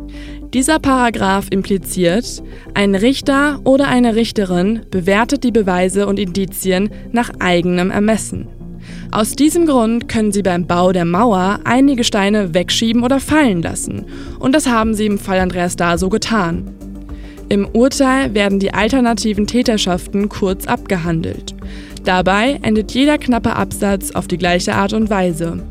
[0.53, 2.43] Dieser Paragraph impliziert,
[2.75, 8.47] ein Richter oder eine Richterin bewertet die Beweise und Indizien nach eigenem Ermessen.
[9.11, 14.05] Aus diesem Grund können sie beim Bau der Mauer einige Steine wegschieben oder fallen lassen.
[14.37, 16.69] Und das haben sie im Fall Andreas da so getan.
[17.49, 21.55] Im Urteil werden die alternativen Täterschaften kurz abgehandelt.
[22.03, 25.63] Dabei endet jeder knappe Absatz auf die gleiche Art und Weise.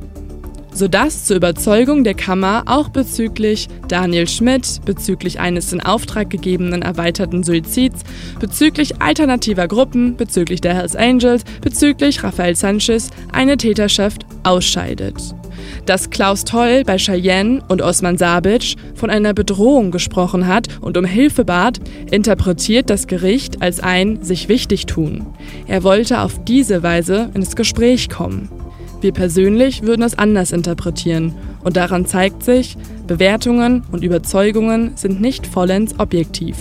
[0.75, 7.45] Sodass zur Überzeugung der Kammer auch bezüglich Daniel Schmidt, bezüglich eines in Auftrag gegebenen erweiterten
[7.45, 8.03] Suizids,
[8.41, 15.35] bezüglich alternativer Gruppen, bezüglich der Hells Angels, bezüglich Rafael Sanchez eine Täterschaft ausscheidet.
[15.87, 21.05] Dass Klaus Toll bei Cheyenne und Osman Sabic von einer Bedrohung gesprochen hat und um
[21.05, 21.81] Hilfe bat,
[22.11, 25.27] interpretiert das Gericht als ein sich wichtig tun.
[25.67, 28.49] Er wollte auf diese Weise ins Gespräch kommen.
[29.03, 31.35] Wir persönlich würden es anders interpretieren
[31.65, 36.57] und daran zeigt sich, Bewertungen und Überzeugungen sind nicht vollends objektiv.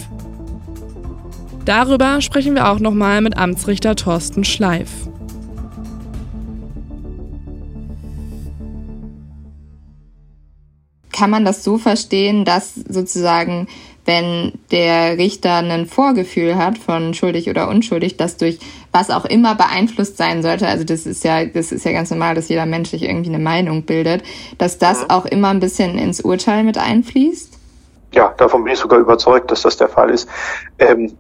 [1.65, 4.89] Darüber sprechen wir auch nochmal mit Amtsrichter Thorsten Schleif.
[11.21, 13.67] kann man das so verstehen, dass sozusagen,
[14.05, 18.59] wenn der Richter ein Vorgefühl hat von schuldig oder unschuldig, das durch
[18.91, 22.35] was auch immer beeinflusst sein sollte, also das ist ja, das ist ja ganz normal,
[22.35, 24.23] dass jeder Mensch sich irgendwie eine Meinung bildet,
[24.57, 27.57] dass das auch immer ein bisschen ins Urteil mit einfließt?
[28.13, 30.27] Ja, davon bin ich sogar überzeugt, dass das der Fall ist.
[30.79, 31.13] Ähm,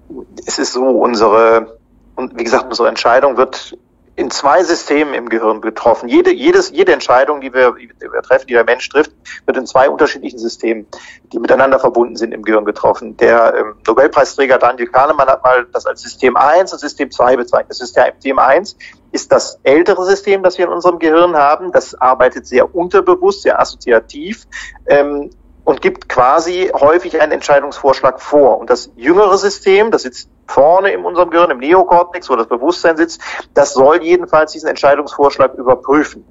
[0.45, 1.77] es ist so, unsere,
[2.15, 3.77] und wie gesagt, unsere Entscheidung wird
[4.15, 6.09] in zwei Systemen im Gehirn getroffen.
[6.09, 9.11] Jede, jedes, jede Entscheidung, die wir, die wir treffen, die der Mensch trifft,
[9.45, 10.85] wird in zwei unterschiedlichen Systemen,
[11.31, 13.15] die miteinander verbunden sind, im Gehirn getroffen.
[13.17, 17.71] Der ähm, Nobelpreisträger Daniel Kahnemann hat mal das als System 1 und System 2 bezeichnet.
[17.71, 18.75] Das System 1
[19.13, 21.71] ist das ältere System, das wir in unserem Gehirn haben.
[21.71, 24.45] Das arbeitet sehr unterbewusst, sehr assoziativ.
[24.87, 25.29] Ähm,
[25.71, 28.59] und gibt quasi häufig einen Entscheidungsvorschlag vor.
[28.59, 32.97] Und das jüngere System, das sitzt vorne in unserem Gehirn, im Neokortex, wo das Bewusstsein
[32.97, 33.21] sitzt,
[33.53, 36.25] das soll jedenfalls diesen Entscheidungsvorschlag überprüfen.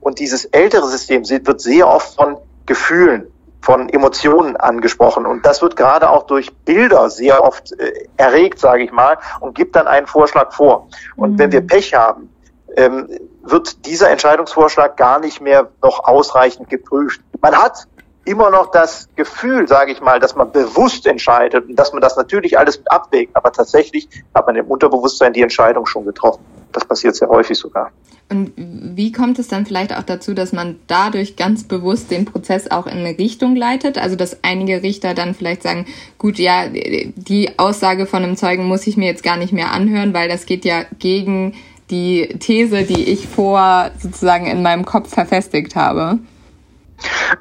[0.00, 3.30] Und dieses ältere System wird sehr oft von Gefühlen,
[3.60, 5.26] von Emotionen angesprochen.
[5.26, 9.54] Und das wird gerade auch durch Bilder sehr oft äh, erregt, sage ich mal, und
[9.54, 10.88] gibt dann einen Vorschlag vor.
[11.16, 11.38] Und mhm.
[11.38, 12.32] wenn wir Pech haben,
[12.78, 13.10] ähm,
[13.42, 17.20] wird dieser Entscheidungsvorschlag gar nicht mehr noch ausreichend geprüft.
[17.42, 17.86] Man hat
[18.26, 22.16] immer noch das Gefühl, sage ich mal, dass man bewusst entscheidet und dass man das
[22.16, 26.44] natürlich alles mit abwägt, aber tatsächlich hat man im Unterbewusstsein die Entscheidung schon getroffen.
[26.72, 27.90] Das passiert sehr häufig sogar.
[28.28, 32.70] Und wie kommt es dann vielleicht auch dazu, dass man dadurch ganz bewusst den Prozess
[32.70, 33.98] auch in eine Richtung leitet?
[33.98, 35.86] Also dass einige Richter dann vielleicht sagen,
[36.18, 40.12] gut, ja, die Aussage von einem Zeugen muss ich mir jetzt gar nicht mehr anhören,
[40.12, 41.54] weil das geht ja gegen
[41.90, 46.18] die These, die ich vor sozusagen in meinem Kopf verfestigt habe.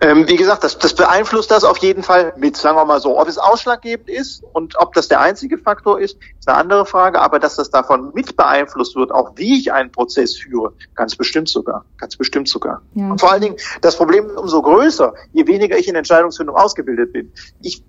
[0.01, 3.19] Ähm, wie gesagt, das, das beeinflusst das auf jeden Fall mit, sagen wir mal so.
[3.19, 7.21] Ob es ausschlaggebend ist und ob das der einzige Faktor ist, ist eine andere Frage,
[7.21, 11.49] aber dass das davon mit beeinflusst wird, auch wie ich einen Prozess führe, ganz bestimmt
[11.49, 12.81] sogar, ganz bestimmt sogar.
[12.93, 13.11] Ja.
[13.11, 17.13] Und vor allen Dingen, das Problem ist umso größer, je weniger ich in Entscheidungsfindung ausgebildet
[17.13, 17.31] bin.
[17.61, 17.83] Ich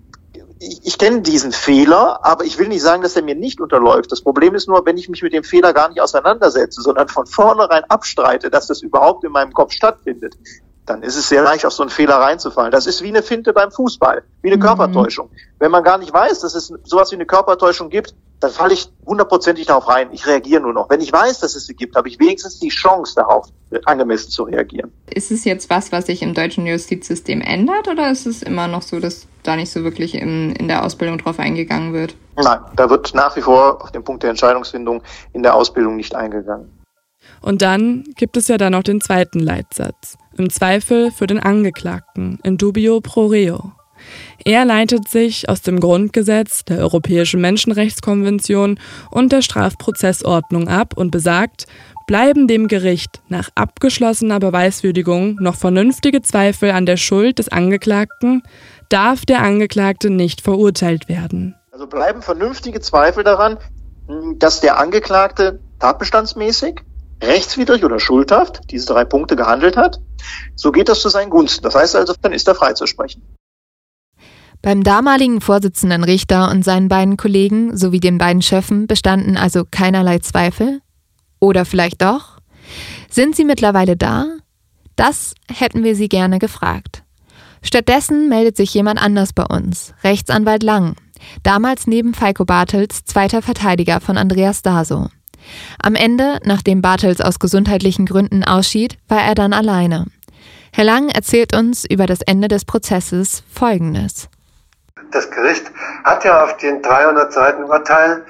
[0.59, 4.11] ich, ich kenne diesen Fehler, aber ich will nicht sagen, dass er mir nicht unterläuft.
[4.11, 7.25] Das Problem ist nur, wenn ich mich mit dem Fehler gar nicht auseinandersetze, sondern von
[7.25, 10.35] vornherein abstreite, dass das überhaupt in meinem Kopf stattfindet,
[10.87, 12.71] dann ist es sehr leicht, auf so einen Fehler reinzufallen.
[12.71, 14.61] Das ist wie eine Finte beim Fußball, wie eine mhm.
[14.61, 15.29] Körpertäuschung.
[15.59, 18.89] Wenn man gar nicht weiß, dass es sowas wie eine Körpertäuschung gibt, dann falle ich
[19.05, 20.09] hundertprozentig darauf rein.
[20.11, 20.89] Ich reagiere nur noch.
[20.89, 23.47] Wenn ich weiß, dass es sie gibt, habe ich wenigstens die Chance darauf,
[23.85, 24.91] angemessen zu reagieren.
[25.09, 28.83] Ist es jetzt was, was sich im deutschen Justizsystem ändert oder ist es immer noch
[28.83, 32.15] so, dass da nicht so wirklich in, in der Ausbildung drauf eingegangen wird?
[32.35, 35.01] Nein, da wird nach wie vor auf den Punkt der Entscheidungsfindung
[35.33, 36.71] in der Ausbildung nicht eingegangen.
[37.41, 40.17] Und dann gibt es ja dann noch den zweiten Leitsatz.
[40.37, 43.71] Im Zweifel für den Angeklagten, in dubio pro reo.
[44.45, 51.65] Er leitet sich aus dem Grundgesetz, der Europäischen Menschenrechtskonvention und der Strafprozessordnung ab und besagt,
[52.05, 58.43] bleiben dem Gericht nach abgeschlossener Beweiswürdigung noch vernünftige Zweifel an der Schuld des Angeklagten,
[58.89, 61.55] darf der Angeklagte nicht verurteilt werden.
[61.71, 63.57] Also bleiben vernünftige Zweifel daran,
[64.37, 66.75] dass der Angeklagte tatbestandsmäßig,
[67.21, 69.99] rechtswidrig oder schuldhaft diese drei Punkte gehandelt hat.
[70.55, 71.63] So geht das zu seinen Gunsten.
[71.63, 73.21] Das heißt also, dann ist er freizusprechen.
[74.61, 80.19] Beim damaligen Vorsitzenden Richter und seinen beiden Kollegen sowie den beiden Schöffen bestanden also keinerlei
[80.19, 80.81] Zweifel?
[81.39, 82.39] Oder vielleicht doch?
[83.09, 84.25] Sind sie mittlerweile da?
[84.95, 87.03] Das hätten wir sie gerne gefragt.
[87.61, 90.95] Stattdessen meldet sich jemand anders bei uns, Rechtsanwalt Lang,
[91.43, 95.09] damals neben Falco Bartels zweiter Verteidiger von Andreas Daso.
[95.81, 100.05] Am Ende, nachdem Bartels aus gesundheitlichen Gründen ausschied, war er dann alleine.
[100.73, 104.29] Herr Lang erzählt uns über das Ende des Prozesses Folgendes
[105.11, 105.71] das Gericht
[106.03, 108.25] hat ja auf den 300 Seiten Urteil,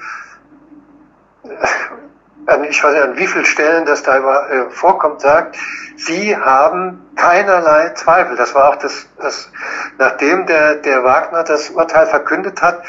[2.48, 5.56] äh, ich weiß nicht an wie vielen Stellen das da äh, vorkommt, sagt,
[5.96, 8.36] Sie haben keinerlei Zweifel.
[8.36, 9.50] Das war auch das, das
[9.98, 12.82] nachdem der, der Wagner das Urteil verkündet hat,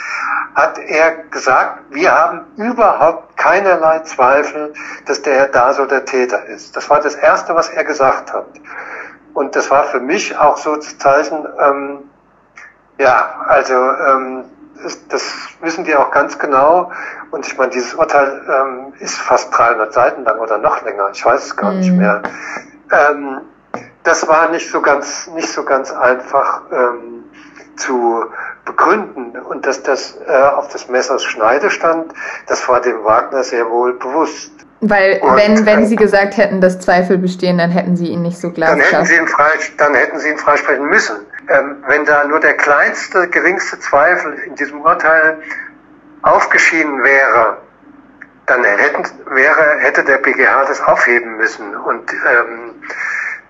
[0.54, 4.74] hat er gesagt, wir haben überhaupt keinerlei Zweifel,
[5.06, 6.76] dass der Herr Daso der Täter ist.
[6.76, 8.46] Das war das Erste, was er gesagt hat.
[9.34, 12.00] Und das war für mich auch so zu Zeichen, ähm,
[13.00, 14.46] ja, also ähm,
[15.10, 15.24] das
[15.62, 16.92] wissen die auch ganz genau.
[17.32, 21.10] Und ich meine, dieses Urteil ähm, ist fast 300 Seiten lang oder noch länger.
[21.14, 21.80] Ich weiß es gar mhm.
[21.80, 22.22] nicht mehr.
[22.92, 23.42] Ähm,
[24.04, 27.24] das war nicht so ganz, nicht so ganz einfach ähm,
[27.76, 28.26] zu
[28.66, 29.38] begründen.
[29.40, 32.14] Und dass das äh, auf des Messers Schneide stand,
[32.48, 34.52] das war dem Wagner sehr wohl bewusst.
[34.82, 38.40] Weil und, wenn, wenn Sie gesagt hätten, dass Zweifel bestehen, dann hätten Sie ihn nicht
[38.40, 41.18] so klar dann hätten Sie ihn frei, Dann hätten Sie ihn freisprechen müssen.
[41.50, 45.42] Ähm, wenn da nur der kleinste, geringste Zweifel in diesem Urteil
[46.22, 47.58] aufgeschieden wäre,
[48.46, 52.76] dann hätten, wäre, hätte der BGH das aufheben müssen und ähm,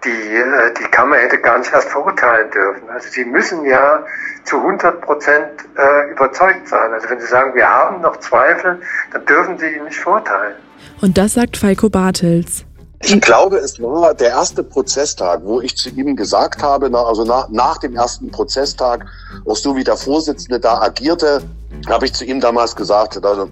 [0.03, 2.89] die, äh, die Kammer hätte gar nicht erst verurteilen dürfen.
[2.89, 4.03] Also sie müssen ja
[4.43, 6.93] zu 100 Prozent äh, überzeugt sein.
[6.93, 8.81] Also wenn sie sagen, wir haben noch Zweifel,
[9.11, 10.55] dann dürfen sie ihn nicht verurteilen.
[11.01, 12.65] Und das sagt Falco Bartels.
[13.01, 17.47] Ich glaube, es war der erste Prozesstag, wo ich zu ihm gesagt habe, also nach,
[17.49, 19.05] nach dem ersten Prozesstag,
[19.45, 21.41] auch so wie der Vorsitzende da agierte,
[21.87, 23.49] habe ich zu ihm damals gesagt, also,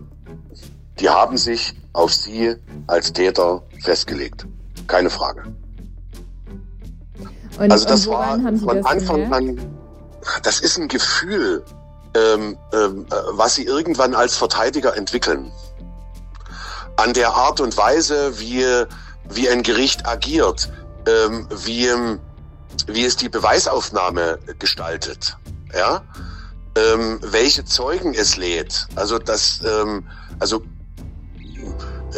[0.99, 2.55] die haben sich auf Sie
[2.87, 4.45] als Täter festgelegt.
[4.87, 5.43] Keine Frage.
[7.57, 9.57] Und, also das war von Anfang an,
[10.43, 11.63] das ist ein Gefühl,
[12.15, 15.51] ähm, ähm, was Sie irgendwann als Verteidiger entwickeln.
[16.97, 18.65] An der Art und Weise, wie
[19.29, 20.69] wie ein Gericht agiert,
[21.07, 21.89] ähm, wie,
[22.87, 25.37] wie es die Beweisaufnahme gestaltet,
[25.73, 26.03] ja,
[26.75, 28.87] ähm, welche Zeugen es lädt.
[28.95, 30.05] Also das, ähm,
[30.39, 30.63] also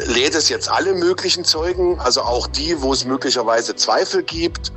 [0.05, 4.71] lädt es jetzt alle möglichen Zeugen, also auch die, wo es möglicherweise Zweifel gibt,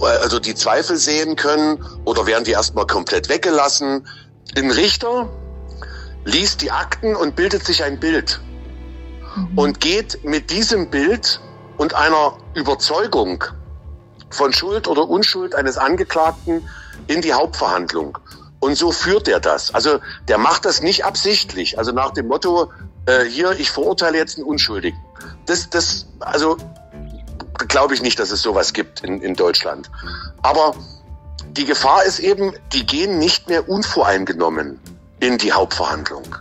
[0.00, 4.06] also die Zweifel sehen können, oder werden die erstmal komplett weggelassen?
[4.56, 5.28] Ein Richter
[6.24, 8.40] liest die Akten und bildet sich ein Bild
[9.36, 9.58] mhm.
[9.58, 11.40] und geht mit diesem Bild
[11.78, 13.44] und einer Überzeugung
[14.30, 16.68] von Schuld oder Unschuld eines Angeklagten
[17.06, 18.18] in die Hauptverhandlung.
[18.60, 19.72] Und so führt er das.
[19.72, 21.78] Also der macht das nicht absichtlich.
[21.78, 22.70] Also nach dem Motto,
[23.06, 24.98] äh, hier, ich verurteile jetzt einen Unschuldigen.
[25.46, 26.56] Das, das, also
[27.68, 29.90] glaube ich nicht, dass es sowas gibt in, in Deutschland.
[30.42, 30.74] Aber
[31.50, 34.80] die Gefahr ist eben, die gehen nicht mehr unvoreingenommen
[35.20, 36.36] in die Hauptverhandlung.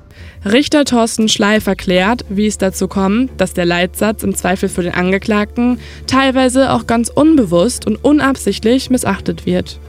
[0.45, 4.93] Richter Thorsten Schleif erklärt, wie es dazu kommt, dass der Leitsatz im Zweifel für den
[4.93, 9.79] Angeklagten teilweise auch ganz unbewusst und unabsichtlich missachtet wird.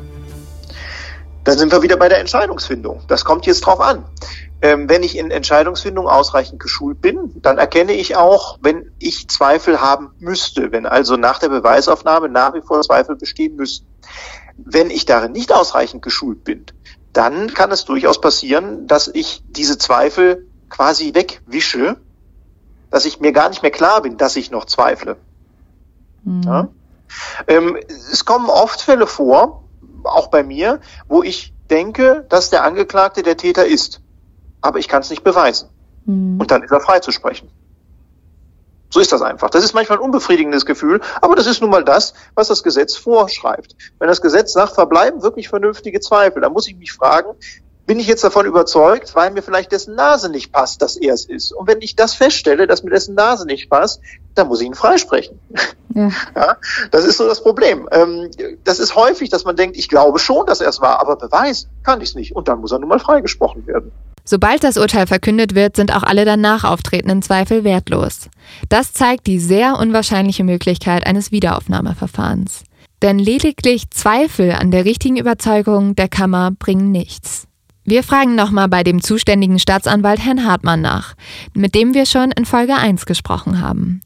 [1.44, 3.02] Da sind wir wieder bei der Entscheidungsfindung.
[3.08, 4.04] Das kommt jetzt drauf an.
[4.60, 9.80] Ähm, wenn ich in Entscheidungsfindung ausreichend geschult bin, dann erkenne ich auch, wenn ich Zweifel
[9.80, 13.86] haben müsste, wenn also nach der Beweisaufnahme nach wie vor Zweifel bestehen müssten.
[14.56, 16.66] Wenn ich darin nicht ausreichend geschult bin,
[17.12, 21.96] dann kann es durchaus passieren, dass ich diese Zweifel quasi wegwische,
[22.90, 25.16] dass ich mir gar nicht mehr klar bin, dass ich noch zweifle.
[26.24, 26.42] Mhm.
[26.42, 26.68] Ja?
[27.46, 29.64] Ähm, es kommen oft Fälle vor,
[30.04, 34.00] auch bei mir, wo ich denke, dass der Angeklagte der Täter ist.
[34.60, 35.68] Aber ich kann es nicht beweisen.
[36.04, 36.40] Mhm.
[36.40, 37.50] Und dann ist er freizusprechen.
[38.90, 39.50] So ist das einfach.
[39.50, 42.96] Das ist manchmal ein unbefriedigendes Gefühl, aber das ist nun mal das, was das Gesetz
[42.96, 43.76] vorschreibt.
[43.98, 47.34] Wenn das Gesetz sagt, verbleiben wirklich vernünftige Zweifel, dann muss ich mich fragen,
[47.88, 51.24] bin ich jetzt davon überzeugt, weil mir vielleicht dessen Nase nicht passt, dass er es
[51.24, 51.52] ist.
[51.52, 54.02] Und wenn ich das feststelle, dass mir dessen Nase nicht passt,
[54.34, 55.40] dann muss ich ihn freisprechen.
[55.94, 56.10] Ja.
[56.36, 56.56] ja
[56.90, 57.88] das ist so das Problem.
[57.90, 58.30] Ähm,
[58.62, 61.70] das ist häufig, dass man denkt, ich glaube schon, dass er es war, aber beweisen
[61.82, 62.36] kann ich es nicht.
[62.36, 63.90] Und dann muss er nun mal freigesprochen werden.
[64.30, 68.28] Sobald das Urteil verkündet wird, sind auch alle danach auftretenden Zweifel wertlos.
[68.68, 72.64] Das zeigt die sehr unwahrscheinliche Möglichkeit eines Wiederaufnahmeverfahrens.
[73.00, 77.46] Denn lediglich Zweifel an der richtigen Überzeugung der Kammer bringen nichts.
[77.84, 81.14] Wir fragen nochmal bei dem zuständigen Staatsanwalt Herrn Hartmann nach,
[81.54, 84.02] mit dem wir schon in Folge 1 gesprochen haben.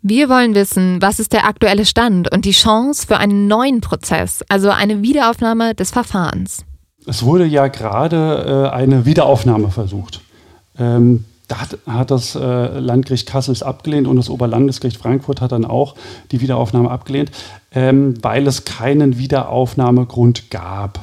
[0.00, 4.42] Wir wollen wissen, was ist der aktuelle Stand und die Chance für einen neuen Prozess,
[4.48, 6.64] also eine Wiederaufnahme des Verfahrens.
[7.06, 10.20] Es wurde ja gerade äh, eine Wiederaufnahme versucht.
[10.78, 15.96] Ähm, da hat, das äh, Landgericht Kassel abgelehnt und das Oberlandesgericht Frankfurt hat dann auch
[16.30, 17.32] die Wiederaufnahme abgelehnt,
[17.72, 21.00] ähm, weil es keinen Wiederaufnahmegrund gab.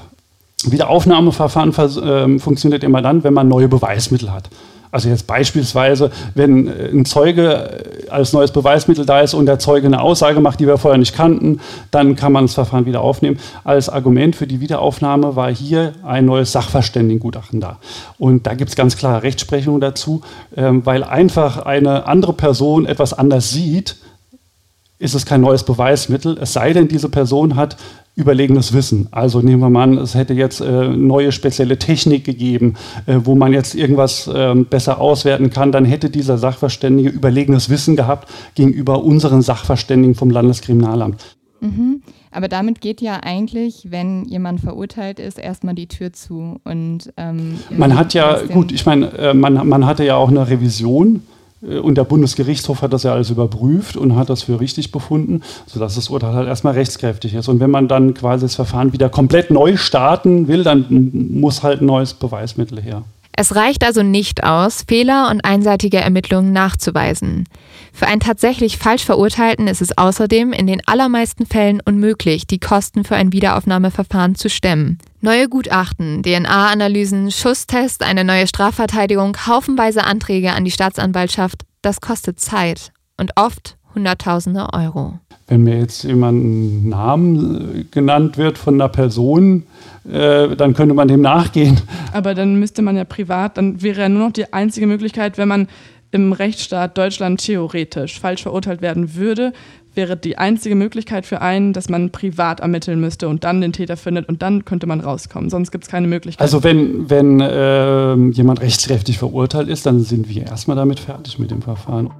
[0.64, 4.50] Wiederaufnahmeverfahren äh, funktioniert immer dann, wenn man neue Beweismittel hat.
[4.92, 9.60] Also jetzt beispielsweise, wenn äh, ein Zeuge äh, als neues Beweismittel da ist und der
[9.60, 11.60] Zeuge eine Aussage macht, die wir vorher nicht kannten,
[11.92, 13.40] dann kann man das Verfahren wieder aufnehmen.
[13.64, 17.80] Als Argument für die Wiederaufnahme war hier ein neues Sachverständigengutachten da.
[18.18, 20.22] Und da gibt es ganz klare Rechtsprechung dazu,
[20.56, 23.98] ähm, weil einfach eine andere Person etwas anders sieht,
[25.00, 27.78] ist es kein neues Beweismittel, es sei denn, diese Person hat
[28.18, 29.08] überlegenes Wissen.
[29.12, 32.74] Also nehmen wir mal an, es hätte jetzt äh, neue spezielle Technik gegeben,
[33.06, 37.96] äh, wo man jetzt irgendwas äh, besser auswerten kann, dann hätte dieser Sachverständige überlegenes Wissen
[37.96, 41.38] gehabt gegenüber unseren Sachverständigen vom Landeskriminalamt.
[41.62, 42.02] Mhm.
[42.32, 46.60] Aber damit geht ja eigentlich, wenn jemand verurteilt ist, erstmal die Tür zu.
[46.64, 50.50] Und, ähm, man hat ja, gut, ich meine, äh, man, man hatte ja auch eine
[50.50, 51.22] Revision
[51.62, 55.96] und der Bundesgerichtshof hat das ja alles überprüft und hat das für richtig befunden, sodass
[55.96, 57.48] das Urteil halt erstmal rechtskräftig ist.
[57.48, 60.86] Und wenn man dann quasi das Verfahren wieder komplett neu starten will, dann
[61.32, 63.04] muss halt ein neues Beweismittel her.
[63.40, 67.48] Es reicht also nicht aus, Fehler und einseitige Ermittlungen nachzuweisen.
[67.94, 73.04] Für einen tatsächlich falsch Verurteilten ist es außerdem in den allermeisten Fällen unmöglich, die Kosten
[73.04, 74.98] für ein Wiederaufnahmeverfahren zu stemmen.
[75.22, 82.92] Neue Gutachten, DNA-Analysen, Schusstest, eine neue Strafverteidigung, haufenweise Anträge an die Staatsanwaltschaft, das kostet Zeit
[83.18, 85.20] und oft Hunderttausende Euro.
[85.48, 89.64] Wenn mir jetzt jemand ein Namen äh, genannt wird von einer Person,
[90.12, 91.80] äh, dann könnte man dem nachgehen.
[92.14, 95.48] Aber dann müsste man ja privat, dann wäre ja nur noch die einzige Möglichkeit, wenn
[95.48, 95.68] man
[96.12, 99.54] im Rechtsstaat Deutschland theoretisch falsch verurteilt werden würde,
[99.98, 103.98] wäre die einzige Möglichkeit für einen, dass man privat ermitteln müsste und dann den Täter
[103.98, 105.50] findet und dann könnte man rauskommen.
[105.50, 106.42] Sonst gibt es keine Möglichkeit.
[106.42, 111.52] Also wenn, wenn äh, jemand rechtskräftig verurteilt ist, dann sind wir erstmal damit fertig mit
[111.52, 112.12] dem Verfahren.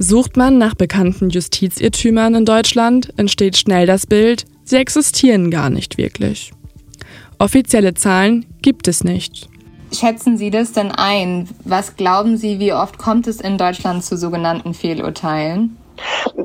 [0.00, 5.98] Sucht man nach bekannten Justizirrtümern in Deutschland, entsteht schnell das Bild, sie existieren gar nicht
[5.98, 6.52] wirklich.
[7.40, 9.48] Offizielle Zahlen gibt es nicht.
[9.92, 11.48] Schätzen Sie das denn ein?
[11.64, 15.76] Was glauben Sie, wie oft kommt es in Deutschland zu sogenannten Fehlurteilen?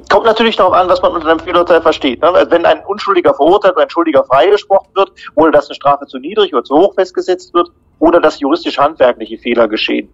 [0.10, 2.22] Kommt natürlich darauf an, was man unter einem Fehlurteil versteht.
[2.22, 2.30] Ne?
[2.30, 6.18] Also wenn ein Unschuldiger verurteilt oder ein Schuldiger freigesprochen wird, ohne dass eine Strafe zu
[6.18, 7.70] niedrig oder zu hoch festgesetzt wird,
[8.04, 10.10] oder dass juristisch-handwerkliche Fehler geschehen.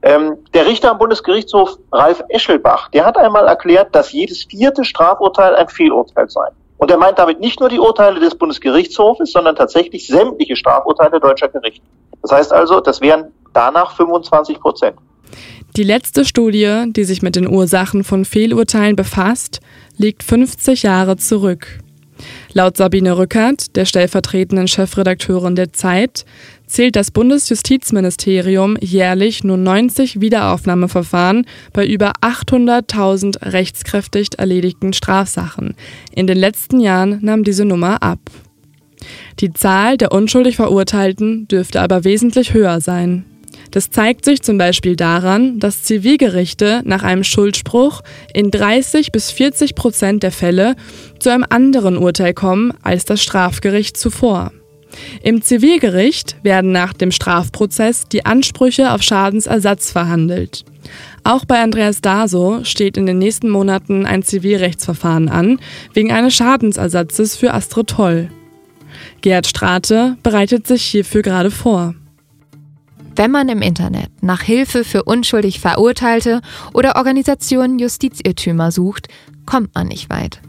[0.00, 5.54] Ähm, der Richter am Bundesgerichtshof, Ralf Eschelbach, der hat einmal erklärt, dass jedes vierte Strafurteil
[5.54, 6.48] ein Fehlurteil sei.
[6.78, 11.48] Und er meint damit nicht nur die Urteile des Bundesgerichtshofes, sondern tatsächlich sämtliche Strafurteile deutscher
[11.48, 11.84] Gerichte.
[12.22, 14.96] Das heißt also, das wären danach 25 Prozent.
[15.76, 19.60] Die letzte Studie, die sich mit den Ursachen von Fehlurteilen befasst,
[19.98, 21.80] liegt 50 Jahre zurück.
[22.56, 26.24] Laut Sabine Rückert, der stellvertretenden Chefredakteurin der Zeit,
[26.68, 35.74] zählt das Bundesjustizministerium jährlich nur 90 Wiederaufnahmeverfahren bei über 800.000 rechtskräftig erledigten Strafsachen.
[36.14, 38.20] In den letzten Jahren nahm diese Nummer ab.
[39.40, 43.24] Die Zahl der unschuldig Verurteilten dürfte aber wesentlich höher sein.
[43.70, 48.02] Das zeigt sich zum Beispiel daran, dass Zivilgerichte nach einem Schuldspruch
[48.32, 50.76] in 30 bis 40 Prozent der Fälle
[51.18, 54.52] zu einem anderen Urteil kommen als das Strafgericht zuvor.
[55.22, 60.64] Im Zivilgericht werden nach dem Strafprozess die Ansprüche auf Schadensersatz verhandelt.
[61.24, 65.58] Auch bei Andreas Daso steht in den nächsten Monaten ein Zivilrechtsverfahren an,
[65.94, 68.28] wegen eines Schadensersatzes für Astrid Toll.
[69.22, 71.94] Gerd Strate bereitet sich hierfür gerade vor.
[73.16, 76.40] Wenn man im Internet nach Hilfe für unschuldig Verurteilte
[76.72, 79.08] oder Organisationen Justizirrtümer sucht,
[79.46, 80.40] kommt man nicht weit.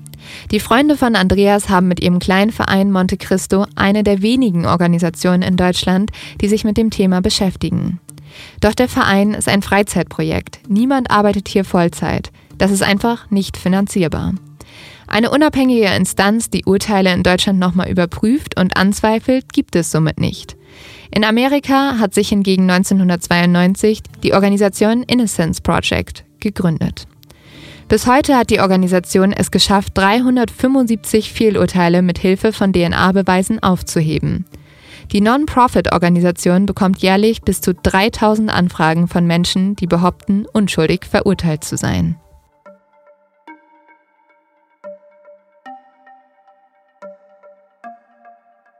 [0.49, 5.43] Die Freunde von Andreas haben mit ihrem kleinen Verein Monte Cristo eine der wenigen Organisationen
[5.43, 6.09] in Deutschland,
[6.41, 7.99] die sich mit dem Thema beschäftigen.
[8.61, 10.59] Doch der Verein ist ein Freizeitprojekt.
[10.67, 12.31] Niemand arbeitet hier Vollzeit.
[12.57, 14.33] Das ist einfach nicht finanzierbar.
[15.07, 20.57] Eine unabhängige Instanz, die Urteile in Deutschland nochmal überprüft und anzweifelt, gibt es somit nicht.
[21.11, 27.07] In Amerika hat sich hingegen 1992 die Organisation Innocence Project gegründet.
[27.87, 34.45] Bis heute hat die Organisation es geschafft, 375 Fehlurteile mit Hilfe von DNA-Beweisen aufzuheben.
[35.11, 41.77] Die Non-Profit-Organisation bekommt jährlich bis zu 3000 Anfragen von Menschen, die behaupten, unschuldig verurteilt zu
[41.77, 42.15] sein.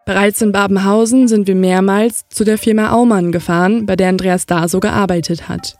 [0.06, 4.80] Bereits in Babenhausen sind wir mehrmals zu der Firma Aumann gefahren, bei der Andreas Daso
[4.80, 5.78] gearbeitet hat.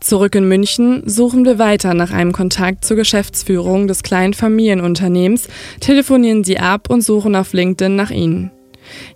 [0.00, 5.48] Zurück in München suchen wir weiter nach einem Kontakt zur Geschäftsführung des kleinen Familienunternehmens,
[5.80, 8.50] telefonieren sie ab und suchen auf LinkedIn nach ihnen.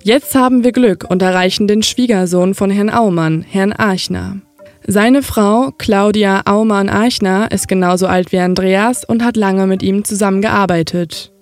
[0.03, 4.43] Jetzt haben wir Glück und erreichen den Schwiegersohn von Herrn Aumann, Herrn Archner.
[4.87, 11.33] Seine Frau, Claudia Aumann-Archner, ist genauso alt wie Andreas und hat lange mit ihm zusammengearbeitet.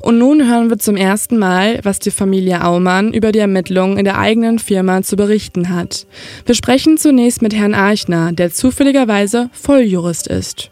[0.00, 4.04] Und nun hören wir zum ersten Mal, was die Familie Aumann über die Ermittlungen in
[4.04, 6.06] der eigenen Firma zu berichten hat.
[6.46, 10.70] Wir sprechen zunächst mit Herrn Eichner, der zufälligerweise Volljurist ist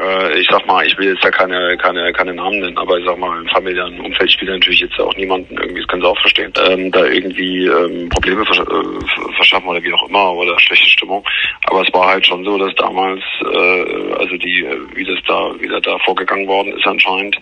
[0.00, 3.04] äh, ich sag mal, ich will jetzt da keine, keine, keine Namen nennen, aber ich
[3.04, 6.20] sag mal, im familiären Umfeld spielt natürlich jetzt auch niemanden irgendwie, das können Sie auch
[6.20, 10.88] verstehen, ähm, da irgendwie ähm, Probleme versch äh, verschaffen oder wie auch immer oder schlechte
[10.88, 11.24] Stimmung.
[11.66, 15.68] Aber es war halt schon so, dass damals, äh, also die, wie das da, wie
[15.68, 17.36] da vorgegangen worden ist anscheinend,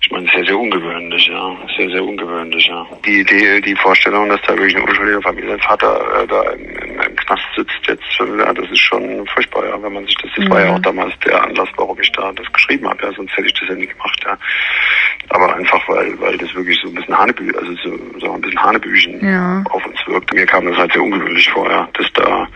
[0.00, 1.56] ich meine, sehr, sehr ungewöhnlich, ja.
[1.76, 2.86] Sehr, sehr ungewöhnlich, ja.
[3.04, 7.42] Die Idee, die Vorstellung, dass da wirklich ein unschuldiger Familienvater äh, da im, im, Knast
[7.56, 10.50] sitzt jetzt, ja, das ist schon furchtbar, ja, wenn man sich das, das mhm.
[10.50, 13.48] war ja auch damals der Anlass, warum ich da das geschrieben habe, ja, sonst hätte
[13.48, 14.38] ich das ja nicht gemacht, ja.
[15.30, 18.62] Aber einfach, weil, weil das wirklich so ein bisschen Hanebü, also so, so ein bisschen
[18.62, 19.64] Hanebüchen ja.
[19.70, 20.32] auf uns wirkt.
[20.32, 22.46] Mir kam das halt sehr ungewöhnlich vor, ja, dass da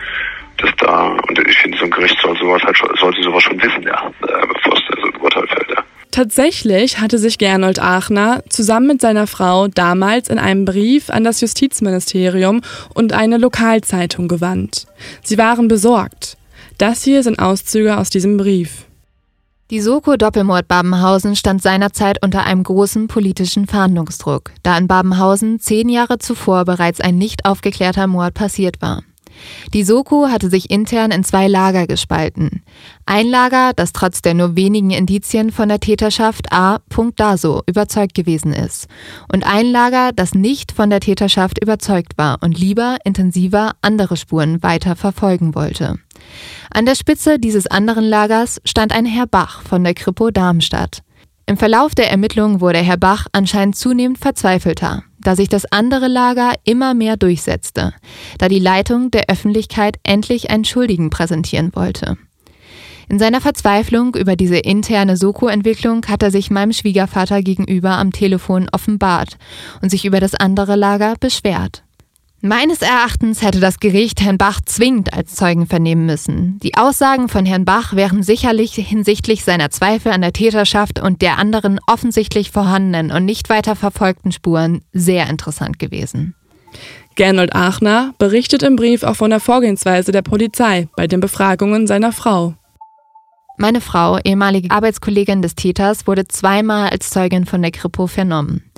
[0.59, 3.83] dass da, und ich finde, so ein Gericht soll sowas halt, sollte sowas schon wissen,
[3.83, 5.83] ja, äh, bevor es so ein Urteil fällt, ja.
[6.21, 11.41] Tatsächlich hatte sich Gernot Aachner zusammen mit seiner Frau damals in einem Brief an das
[11.41, 12.61] Justizministerium
[12.93, 14.87] und eine Lokalzeitung gewandt.
[15.23, 16.37] Sie waren besorgt.
[16.77, 18.85] Das hier sind Auszüge aus diesem Brief.
[19.71, 25.89] Die Soko Doppelmord Babenhausen stand seinerzeit unter einem großen politischen Fahndungsdruck, da in Babenhausen zehn
[25.89, 29.05] Jahre zuvor bereits ein nicht aufgeklärter Mord passiert war.
[29.73, 32.63] Die Soko hatte sich intern in zwei Lager gespalten.
[33.07, 36.79] Ein Lager, das trotz der nur wenigen Indizien von der Täterschaft A.
[37.17, 38.87] Daso überzeugt gewesen ist.
[39.33, 44.63] Und ein Lager, das nicht von der Täterschaft überzeugt war und lieber intensiver andere Spuren
[44.63, 45.99] weiter verfolgen wollte.
[46.71, 51.03] An der Spitze dieses anderen Lagers stand ein Herr Bach von der Kripo Darmstadt.
[51.47, 56.53] Im Verlauf der Ermittlungen wurde Herr Bach anscheinend zunehmend verzweifelter, da sich das andere Lager
[56.65, 57.93] immer mehr durchsetzte,
[58.39, 62.17] da die Leitung der Öffentlichkeit endlich einen Schuldigen präsentieren wollte.
[63.09, 68.69] In seiner Verzweiflung über diese interne Soko-Entwicklung hat er sich meinem Schwiegervater gegenüber am Telefon
[68.71, 69.37] offenbart
[69.83, 71.83] und sich über das andere Lager beschwert.
[72.43, 76.59] Meines Erachtens hätte das Gericht Herrn Bach zwingend als Zeugen vernehmen müssen.
[76.63, 81.37] Die Aussagen von Herrn Bach wären sicherlich hinsichtlich seiner Zweifel an der Täterschaft und der
[81.37, 86.35] anderen offensichtlich vorhandenen und nicht weiter verfolgten Spuren sehr interessant gewesen.
[87.15, 92.13] Gernot Aachner berichtet im Brief auch von der Vorgehensweise der Polizei bei den Befragungen seiner
[92.13, 92.55] Frau.
[93.59, 98.70] Meine Frau, ehemalige Arbeitskollegin des Täters, wurde zweimal als Zeugin von der Kripo vernommen.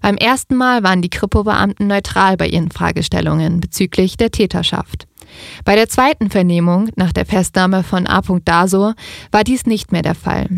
[0.00, 5.06] Beim ersten Mal waren die Kripo-Beamten neutral bei ihren Fragestellungen bezüglich der Täterschaft.
[5.64, 8.22] Bei der zweiten Vernehmung nach der Festnahme von A.
[8.44, 8.92] Daso
[9.30, 10.48] war dies nicht mehr der Fall.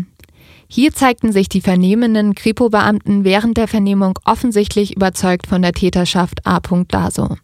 [0.69, 6.59] Hier zeigten sich die vernehmenden Kripo-Beamten während der Vernehmung offensichtlich überzeugt von der Täterschaft A.
[6.89, 7.37] Daso.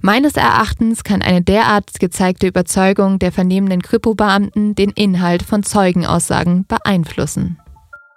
[0.00, 7.58] Meines Erachtens kann eine derart gezeigte Überzeugung der vernehmenden Kripo-Beamten den Inhalt von Zeugenaussagen beeinflussen.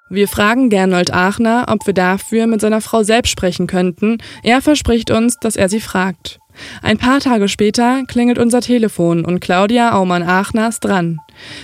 [0.07, 4.19] Wir fragen Gernot Aachner, ob wir dafür mit seiner Frau selbst sprechen könnten.
[4.43, 6.37] Er verspricht uns, dass er sie fragt.
[6.83, 11.19] Ein paar Tage später klingelt unser Telefon und Claudia Aumann-Aachner ist dran.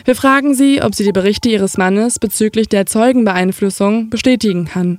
[0.06, 4.98] Wir fragen sie, ob sie die Berichte ihres Mannes bezüglich der Zeugenbeeinflussung bestätigen kann.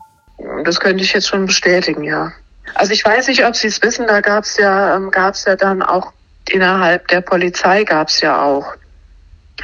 [0.65, 2.33] Das könnte ich jetzt schon bestätigen, ja.
[2.77, 5.57] Also ich weiß nicht, ob Sie es wissen, da gab es ja, ähm, gab's ja
[5.57, 6.13] dann auch
[6.49, 8.75] innerhalb der Polizei gab es ja auch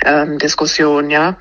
[0.04, 1.36] ähm, Diskussionen, ja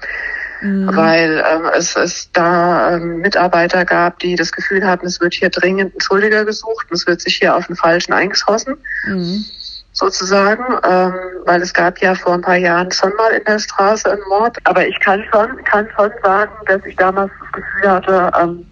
[0.62, 0.96] mhm.
[0.96, 5.50] weil ähm, es, es da ähm, Mitarbeiter gab, die das Gefühl hatten, es wird hier
[5.50, 8.78] dringend ein Schuldiger gesucht und es wird sich hier auf den Falschen eingeschossen.
[9.06, 9.46] Mhm.
[9.94, 11.14] sozusagen, ähm,
[11.46, 14.58] weil es gab ja vor ein paar Jahren schon mal in der Straße einen Mord.
[14.66, 18.66] Aber ich kann schon, kann schon sagen, dass ich damals das Gefühl hatte, ähm,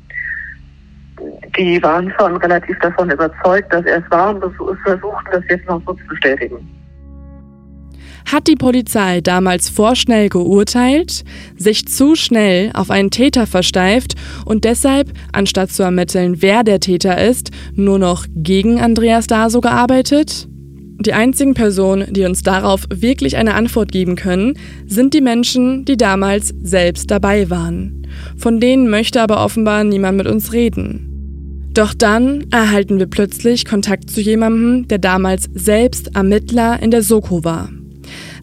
[1.57, 5.81] die waren schon relativ davon überzeugt, dass er es war und versuchten das jetzt noch
[5.85, 6.84] so zu bestätigen.
[8.25, 11.23] Hat die Polizei damals vorschnell geurteilt,
[11.57, 14.15] sich zu schnell auf einen Täter versteift
[14.45, 20.47] und deshalb, anstatt zu ermitteln, wer der Täter ist, nur noch gegen Andreas Daso gearbeitet?
[20.97, 24.57] Die einzigen Personen, die uns darauf wirklich eine Antwort geben können,
[24.87, 28.07] sind die Menschen, die damals selbst dabei waren.
[28.37, 31.11] Von denen möchte aber offenbar niemand mit uns reden.
[31.73, 37.43] Doch dann erhalten wir plötzlich Kontakt zu jemandem, der damals selbst Ermittler in der Soko
[37.43, 37.69] war.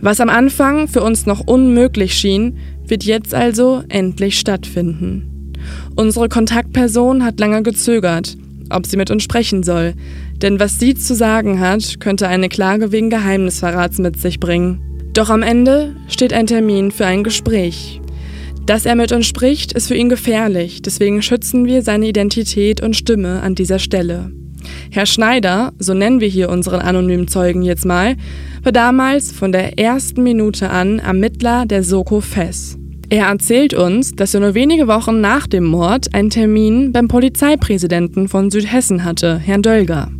[0.03, 5.55] Was am Anfang für uns noch unmöglich schien, wird jetzt also endlich stattfinden.
[5.94, 8.36] Unsere Kontaktperson hat lange gezögert,
[8.68, 9.94] ob sie mit uns sprechen soll,
[10.42, 14.80] denn was sie zu sagen hat, könnte eine Klage wegen Geheimnisverrats mit sich bringen.
[15.12, 18.00] Doch am Ende steht ein Termin für ein Gespräch.
[18.66, 22.96] Dass er mit uns spricht, ist für ihn gefährlich, deswegen schützen wir seine Identität und
[22.96, 24.32] Stimme an dieser Stelle.
[24.91, 28.17] Herr Schneider, so nennen wir hier unseren anonymen Zeugen jetzt mal,
[28.63, 32.79] war damals von der ersten Minute an Ermittler der Soko FES.
[33.09, 38.29] Er erzählt uns, dass er nur wenige Wochen nach dem Mord einen Termin beim Polizeipräsidenten
[38.29, 40.11] von Südhessen hatte, Herrn Dölger.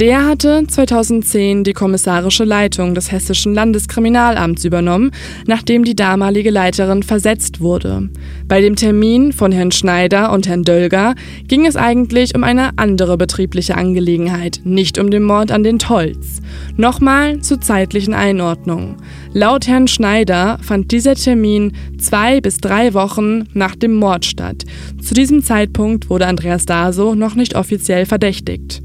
[0.00, 5.10] Der hatte 2010 die kommissarische Leitung des Hessischen Landeskriminalamts übernommen,
[5.46, 8.08] nachdem die damalige Leiterin versetzt wurde.
[8.48, 11.14] Bei dem Termin von Herrn Schneider und Herrn Dölger
[11.48, 16.40] ging es eigentlich um eine andere betriebliche Angelegenheit, nicht um den Mord an den Tolz.
[16.78, 18.96] Nochmal zur zeitlichen Einordnung.
[19.34, 24.64] Laut Herrn Schneider fand dieser Termin zwei bis drei Wochen nach dem Mord statt.
[25.02, 28.80] Zu diesem Zeitpunkt wurde Andreas Daso noch nicht offiziell verdächtigt.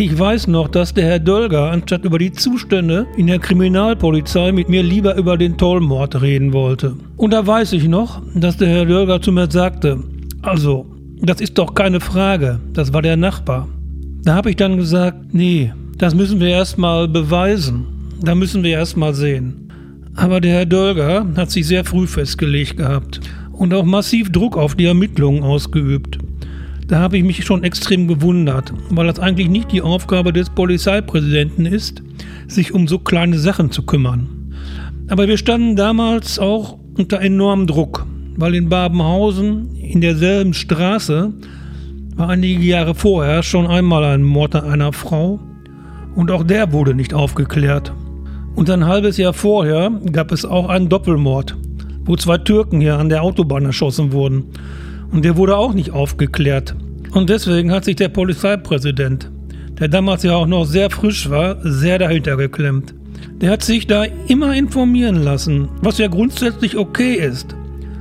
[0.00, 4.70] Ich weiß noch, dass der Herr Dölger anstatt über die Zustände in der Kriminalpolizei mit
[4.70, 6.96] mir lieber über den Tollmord reden wollte.
[7.18, 10.02] Und da weiß ich noch, dass der Herr Dölger zu mir sagte,
[10.40, 10.86] also,
[11.20, 13.68] das ist doch keine Frage, das war der Nachbar.
[14.24, 17.84] Da habe ich dann gesagt, nee, das müssen wir erstmal beweisen.
[18.22, 19.70] Da müssen wir erstmal sehen.
[20.14, 23.20] Aber der Herr Dölger hat sich sehr früh festgelegt gehabt
[23.52, 26.19] und auch massiv Druck auf die Ermittlungen ausgeübt.
[26.90, 31.64] Da habe ich mich schon extrem gewundert, weil das eigentlich nicht die Aufgabe des Polizeipräsidenten
[31.64, 32.02] ist,
[32.48, 34.56] sich um so kleine Sachen zu kümmern.
[35.06, 41.32] Aber wir standen damals auch unter enormem Druck, weil in Babenhausen in derselben Straße
[42.16, 45.38] war einige Jahre vorher schon einmal ein Mord an einer Frau
[46.16, 47.92] und auch der wurde nicht aufgeklärt.
[48.56, 51.56] Und ein halbes Jahr vorher gab es auch einen Doppelmord,
[52.04, 54.46] wo zwei Türken hier an der Autobahn erschossen wurden.
[55.12, 56.74] Und der wurde auch nicht aufgeklärt.
[57.12, 59.30] Und deswegen hat sich der Polizeipräsident,
[59.78, 62.94] der damals ja auch noch sehr frisch war, sehr dahinter geklemmt.
[63.40, 67.56] Der hat sich da immer informieren lassen, was ja grundsätzlich okay ist.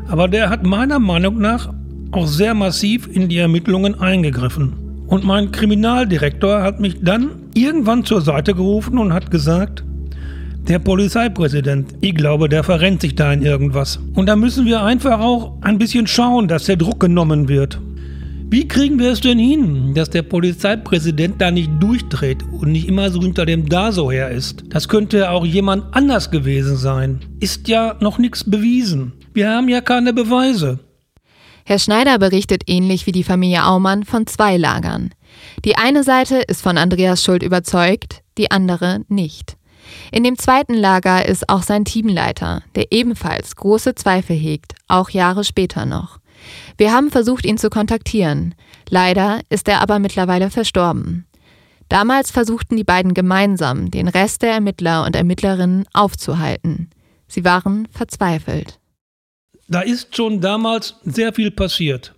[0.08, 1.74] Aber der hat meiner Meinung nach
[2.12, 4.74] auch sehr massiv in die Ermittlungen eingegriffen.
[5.08, 9.84] Und mein Kriminaldirektor hat mich dann irgendwann zur Seite gerufen und hat gesagt,
[10.68, 14.00] der Polizeipräsident, ich glaube, der verrennt sich da in irgendwas.
[14.14, 17.80] Und da müssen wir einfach auch ein bisschen schauen, dass der Druck genommen wird.
[18.52, 23.12] Wie kriegen wir es denn hin, dass der Polizeipräsident da nicht durchdreht und nicht immer
[23.12, 24.64] so hinter dem Daso her ist?
[24.70, 27.20] Das könnte auch jemand anders gewesen sein.
[27.40, 29.14] Ist ja noch nichts bewiesen.
[29.36, 30.80] Wir haben ja keine Beweise.
[31.64, 35.12] Herr Schneider berichtet ähnlich wie die Familie Aumann von zwei Lagern.
[35.64, 39.58] Die eine Seite ist von Andreas Schuld überzeugt, die andere nicht.
[40.12, 45.44] In dem zweiten Lager ist auch sein Teamleiter, der ebenfalls große Zweifel hegt, auch Jahre
[45.44, 46.19] später noch.
[46.78, 48.56] Wir haben versucht, ihn zu kontaktieren.
[48.90, 51.26] Leider ist er aber mittlerweile verstorben.
[51.90, 56.90] Damals versuchten die beiden gemeinsam, den Rest der Ermittler und Ermittlerinnen aufzuhalten.
[57.28, 58.80] Sie waren verzweifelt.
[59.68, 62.16] Da ist schon damals sehr viel passiert.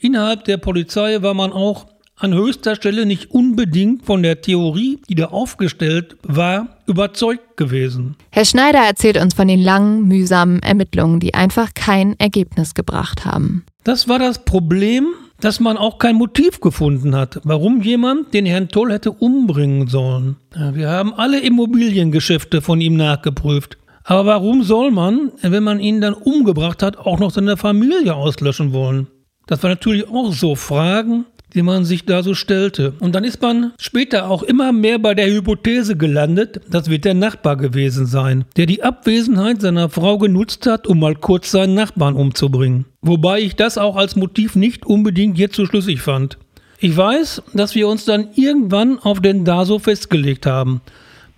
[0.00, 1.86] Innerhalb der Polizei war man auch
[2.22, 8.16] an höchster Stelle nicht unbedingt von der Theorie, die da aufgestellt war, überzeugt gewesen.
[8.30, 13.64] Herr Schneider erzählt uns von den langen, mühsamen Ermittlungen, die einfach kein Ergebnis gebracht haben.
[13.84, 15.08] Das war das Problem,
[15.40, 20.36] dass man auch kein Motiv gefunden hat, warum jemand den Herrn Toll hätte umbringen sollen.
[20.72, 23.78] Wir haben alle Immobiliengeschäfte von ihm nachgeprüft.
[24.04, 28.72] Aber warum soll man, wenn man ihn dann umgebracht hat, auch noch seine Familie auslöschen
[28.72, 29.08] wollen?
[29.46, 32.94] Das war natürlich auch so Fragen, die man sich da so stellte.
[33.00, 37.14] Und dann ist man später auch immer mehr bei der Hypothese gelandet, das wird der
[37.14, 42.14] Nachbar gewesen sein, der die Abwesenheit seiner Frau genutzt hat, um mal kurz seinen Nachbarn
[42.14, 42.86] umzubringen.
[43.02, 46.38] Wobei ich das auch als Motiv nicht unbedingt jetzt so schlüssig fand.
[46.78, 50.80] Ich weiß, dass wir uns dann irgendwann auf den Daso festgelegt haben,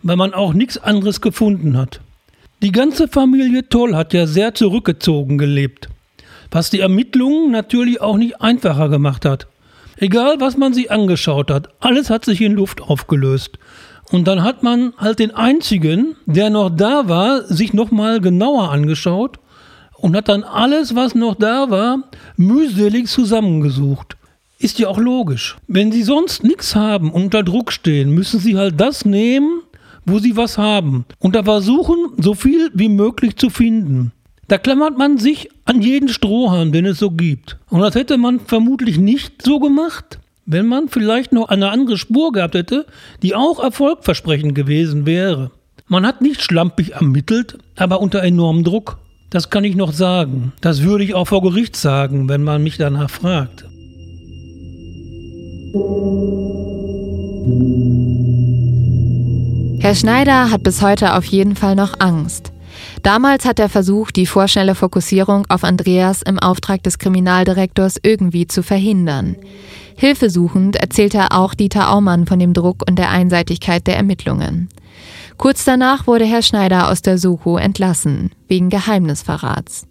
[0.03, 2.01] weil man auch nichts anderes gefunden hat.
[2.63, 5.89] Die ganze Familie Toll hat ja sehr zurückgezogen gelebt,
[6.51, 9.47] was die Ermittlungen natürlich auch nicht einfacher gemacht hat.
[9.99, 13.59] Egal, was man sich angeschaut hat, alles hat sich in Luft aufgelöst.
[14.11, 19.39] Und dann hat man halt den einzigen, der noch da war, sich nochmal genauer angeschaut
[19.97, 22.05] und hat dann alles, was noch da war,
[22.37, 24.17] mühselig zusammengesucht.
[24.59, 25.57] Ist ja auch logisch.
[25.67, 29.63] Wenn sie sonst nichts haben und unter Druck stehen, müssen sie halt das nehmen,
[30.05, 31.07] wo sie was haben.
[31.19, 34.13] Und da versuchen, so viel wie möglich zu finden.
[34.49, 37.57] Da klammert man sich an jeden Strohhalm, den es so gibt.
[37.71, 42.33] Und das hätte man vermutlich nicht so gemacht, wenn man vielleicht noch eine andere Spur
[42.33, 42.87] gehabt hätte,
[43.23, 45.51] die auch erfolgversprechend gewesen wäre.
[45.87, 48.99] Man hat nicht schlampig ermittelt, aber unter enormem Druck.
[49.31, 50.53] Das kann ich noch sagen.
[50.61, 53.65] Das würde ich auch vor Gericht sagen, wenn man mich danach fragt.
[59.81, 62.54] Herr Schneider hat bis heute auf jeden Fall noch Angst.
[63.05, 68.63] Damals hat er versucht, die vorschnelle Fokussierung auf Andreas im Auftrag des Kriminaldirektors irgendwie zu
[68.63, 69.37] verhindern.
[69.95, 74.71] Hilfesuchend erzählte er auch Dieter Aumann von dem Druck und der Einseitigkeit der Ermittlungen.
[75.37, 79.87] Kurz danach wurde Herr Schneider aus der Soko entlassen, wegen Geheimnisverrats.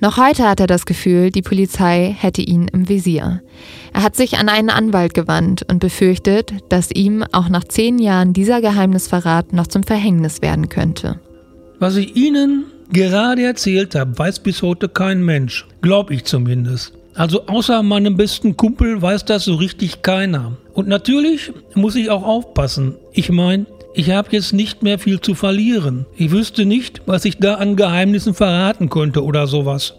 [0.00, 3.40] Noch heute hat er das Gefühl, die Polizei hätte ihn im Visier.
[3.94, 8.34] Er hat sich an einen Anwalt gewandt und befürchtet, dass ihm auch nach zehn Jahren
[8.34, 11.18] dieser Geheimnisverrat noch zum Verhängnis werden könnte.
[11.80, 15.66] Was ich Ihnen gerade erzählt habe, weiß bis heute kein Mensch.
[15.80, 16.92] Glaub ich zumindest.
[17.14, 20.56] Also außer meinem besten Kumpel weiß das so richtig keiner.
[20.74, 22.96] Und natürlich muss ich auch aufpassen.
[23.12, 26.06] Ich meine, ich habe jetzt nicht mehr viel zu verlieren.
[26.16, 29.94] Ich wüsste nicht, was ich da an Geheimnissen verraten könnte oder sowas.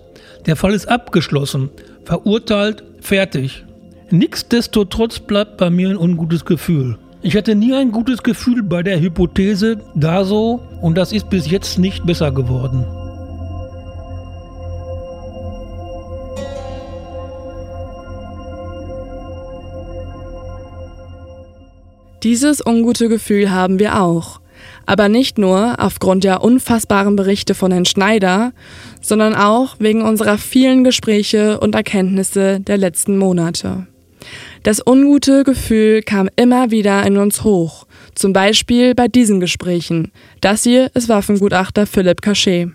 [0.45, 1.69] Der Fall ist abgeschlossen,
[2.03, 3.63] verurteilt, fertig.
[4.09, 6.97] Nichtsdestotrotz bleibt bei mir ein ungutes Gefühl.
[7.21, 11.51] Ich hatte nie ein gutes Gefühl bei der Hypothese, da so, und das ist bis
[11.51, 12.85] jetzt nicht besser geworden.
[22.23, 24.39] Dieses ungute Gefühl haben wir auch.
[24.85, 28.53] Aber nicht nur aufgrund der unfassbaren Berichte von Herrn Schneider,
[29.01, 33.87] sondern auch wegen unserer vielen Gespräche und Erkenntnisse der letzten Monate.
[34.63, 40.11] Das ungute Gefühl kam immer wieder in uns hoch, zum Beispiel bei diesen Gesprächen.
[40.41, 42.69] Das hier ist Waffengutachter Philipp Cachet.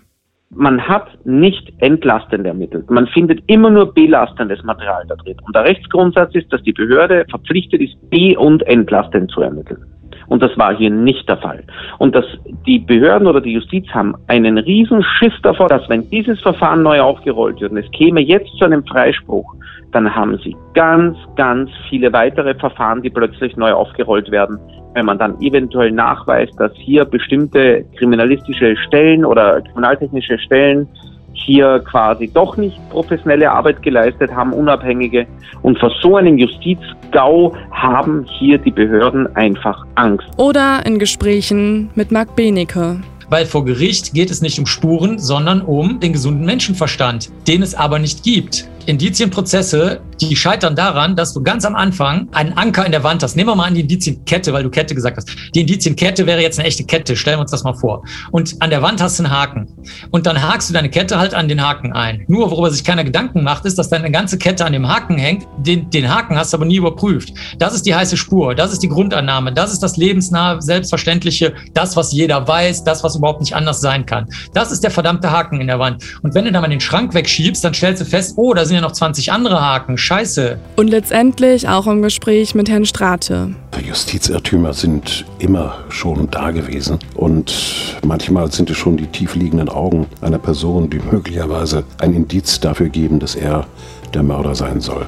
[0.51, 2.89] Man hat nicht entlastend ermittelt.
[2.89, 5.37] Man findet immer nur belastendes Material da drin.
[5.45, 9.83] Und der Rechtsgrundsatz ist, dass die Behörde verpflichtet ist, be- und entlastend zu ermitteln.
[10.27, 11.63] Und das war hier nicht der Fall.
[11.97, 12.25] Und dass
[12.65, 17.01] die Behörden oder die Justiz haben einen riesen Schiss davor, dass wenn dieses Verfahren neu
[17.01, 19.55] aufgerollt wird und es käme jetzt zu einem Freispruch,
[19.91, 24.59] dann haben sie ganz, ganz viele weitere Verfahren, die plötzlich neu aufgerollt werden.
[24.93, 30.87] Wenn man dann eventuell nachweist, dass hier bestimmte kriminalistische Stellen oder kriminaltechnische Stellen
[31.35, 35.27] hier quasi doch nicht professionelle Arbeit geleistet haben, unabhängige.
[35.61, 40.27] Und vor so einem Justizgau haben hier die Behörden einfach Angst.
[40.37, 43.01] Oder in Gesprächen mit Marc Benecke.
[43.29, 47.73] Weil vor Gericht geht es nicht um Spuren, sondern um den gesunden Menschenverstand, den es
[47.73, 48.69] aber nicht gibt.
[48.85, 53.35] Indizienprozesse, die scheitern daran, dass du ganz am Anfang einen Anker in der Wand hast.
[53.35, 55.29] Nehmen wir mal an die Indizienkette, weil du Kette gesagt hast.
[55.53, 57.15] Die Indizienkette wäre jetzt eine echte Kette.
[57.15, 58.03] Stellen wir uns das mal vor.
[58.31, 59.67] Und an der Wand hast du einen Haken.
[60.11, 62.23] Und dann hakst du deine Kette halt an den Haken ein.
[62.27, 65.47] Nur, worüber sich keiner Gedanken macht, ist, dass deine ganze Kette an dem Haken hängt.
[65.57, 67.33] Den, den Haken hast du aber nie überprüft.
[67.57, 68.55] Das ist die heiße Spur.
[68.55, 69.51] Das ist die Grundannahme.
[69.51, 74.05] Das ist das lebensnahe, selbstverständliche, das, was jeder weiß, das, was überhaupt nicht anders sein
[74.05, 74.27] kann.
[74.53, 76.03] Das ist der verdammte Haken in der Wand.
[76.21, 78.74] Und wenn du da mal den Schrank wegschiebst, dann stellst du fest, oh, da sind
[78.75, 79.97] ja noch 20 andere Haken.
[79.97, 80.59] Scheiße.
[80.75, 83.55] Und letztendlich auch im Gespräch mit Herrn Strate.
[83.83, 86.99] Justizirrtümer sind immer schon da gewesen.
[87.15, 92.89] Und manchmal sind es schon die tiefliegenden Augen einer Person, die möglicherweise ein Indiz dafür
[92.89, 93.65] geben, dass er
[94.13, 95.05] der Mörder sein soll.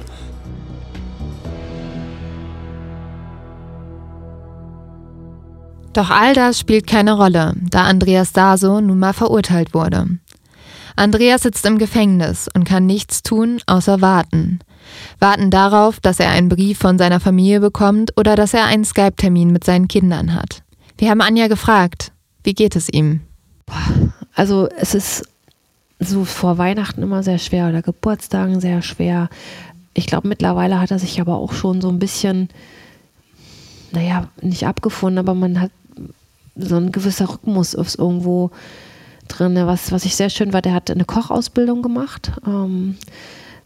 [5.98, 10.06] Doch all das spielt keine Rolle, da Andreas Daso nun mal verurteilt wurde.
[10.98, 14.60] Andreas sitzt im Gefängnis und kann nichts tun, außer warten.
[15.20, 19.52] Warten darauf, dass er einen Brief von seiner Familie bekommt oder dass er einen Skype-Termin
[19.52, 20.64] mit seinen Kindern hat.
[20.98, 22.12] Wir haben Anja gefragt,
[22.44, 23.22] wie geht es ihm?
[24.34, 25.24] Also es ist
[26.00, 29.30] so vor Weihnachten immer sehr schwer oder Geburtstagen sehr schwer.
[29.94, 32.50] Ich glaube, mittlerweile hat er sich aber auch schon so ein bisschen,
[33.92, 35.72] naja, nicht abgefunden, aber man hat
[36.56, 38.52] so ein gewisser Rhythmus ist irgendwo
[39.28, 39.56] drin.
[39.56, 42.32] Was, was ich sehr schön war, der hat eine Kochausbildung gemacht.
[42.46, 42.96] Ähm,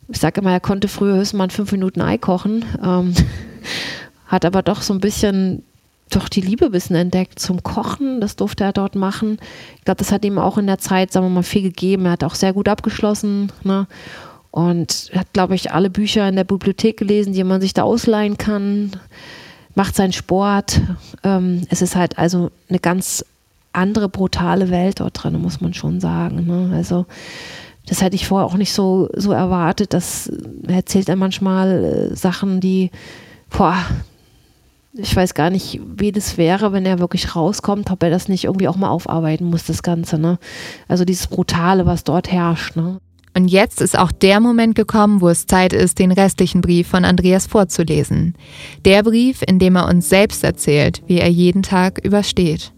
[0.08, 3.14] ich sage immer, er konnte früher höchstens mal fünf Minuten Ei kochen, ähm,
[4.28, 5.64] hat aber doch so ein bisschen
[6.12, 8.22] doch die Liebe bisschen entdeckt zum Kochen.
[8.22, 9.38] Das durfte er dort machen.
[9.78, 12.06] Ich glaube, das hat ihm auch in der Zeit, sagen wir mal, viel gegeben.
[12.06, 13.52] Er hat auch sehr gut abgeschlossen.
[13.64, 13.88] Ne?
[14.52, 18.38] Und hat, glaube ich, alle Bücher in der Bibliothek gelesen, die man sich da ausleihen
[18.38, 18.92] kann.
[19.76, 20.82] macht seinen Sport.
[21.24, 23.26] Ähm, es ist halt also eine ganz
[23.74, 26.46] andere brutale Welt dort drin, muss man schon sagen.
[26.46, 26.76] Ne?
[26.76, 27.06] Also
[27.88, 29.94] das hätte ich vorher auch nicht so, so erwartet.
[29.94, 30.32] Das
[30.68, 32.92] erzählt er manchmal äh, Sachen, die,
[33.50, 33.78] boah,
[34.94, 38.44] ich weiß gar nicht, wie das wäre, wenn er wirklich rauskommt, ob er das nicht
[38.44, 40.18] irgendwie auch mal aufarbeiten muss, das Ganze.
[40.18, 40.38] Ne?
[40.88, 42.76] Also dieses Brutale, was dort herrscht.
[42.76, 43.00] Ne?
[43.34, 47.06] Und jetzt ist auch der Moment gekommen, wo es Zeit ist, den restlichen Brief von
[47.06, 48.36] Andreas vorzulesen.
[48.84, 52.74] Der Brief, in dem er uns selbst erzählt, wie er jeden Tag übersteht.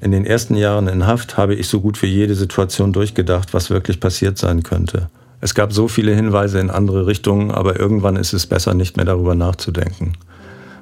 [0.00, 3.70] In den ersten Jahren in Haft habe ich so gut wie jede Situation durchgedacht, was
[3.70, 5.08] wirklich passiert sein könnte.
[5.40, 9.06] Es gab so viele Hinweise in andere Richtungen, aber irgendwann ist es besser, nicht mehr
[9.06, 10.14] darüber nachzudenken.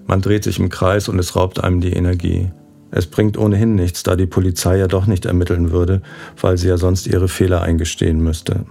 [0.07, 2.51] Man dreht sich im Kreis und es raubt einem die Energie.
[2.91, 6.03] Es bringt ohnehin nichts, da die Polizei ja doch nicht ermitteln würde,
[6.41, 8.67] weil sie ja sonst ihre Fehler eingestehen müsste.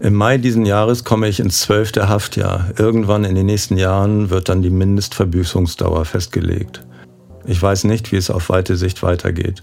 [0.00, 2.70] Im Mai diesen Jahres komme ich ins zwölfte Haftjahr.
[2.76, 6.84] Irgendwann in den nächsten Jahren wird dann die Mindestverbüßungsdauer festgelegt.
[7.46, 9.62] Ich weiß nicht, wie es auf weite Sicht weitergeht.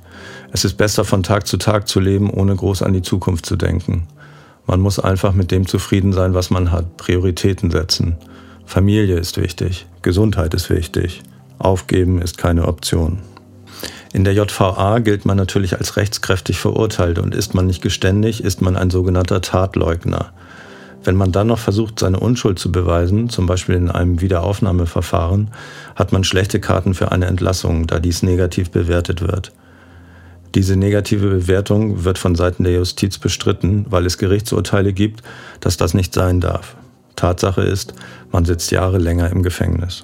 [0.51, 3.55] Es ist besser, von Tag zu Tag zu leben, ohne groß an die Zukunft zu
[3.55, 4.07] denken.
[4.67, 8.17] Man muss einfach mit dem zufrieden sein, was man hat, Prioritäten setzen.
[8.65, 11.23] Familie ist wichtig, Gesundheit ist wichtig,
[11.57, 13.19] aufgeben ist keine Option.
[14.13, 18.61] In der JVA gilt man natürlich als rechtskräftig verurteilt und ist man nicht geständig, ist
[18.61, 20.33] man ein sogenannter Tatleugner.
[21.03, 25.49] Wenn man dann noch versucht, seine Unschuld zu beweisen, zum Beispiel in einem Wiederaufnahmeverfahren,
[25.95, 29.51] hat man schlechte Karten für eine Entlassung, da dies negativ bewertet wird.
[30.55, 35.21] Diese negative Bewertung wird von Seiten der Justiz bestritten, weil es Gerichtsurteile gibt,
[35.61, 36.75] dass das nicht sein darf.
[37.15, 37.93] Tatsache ist,
[38.31, 40.03] man sitzt Jahre länger im Gefängnis.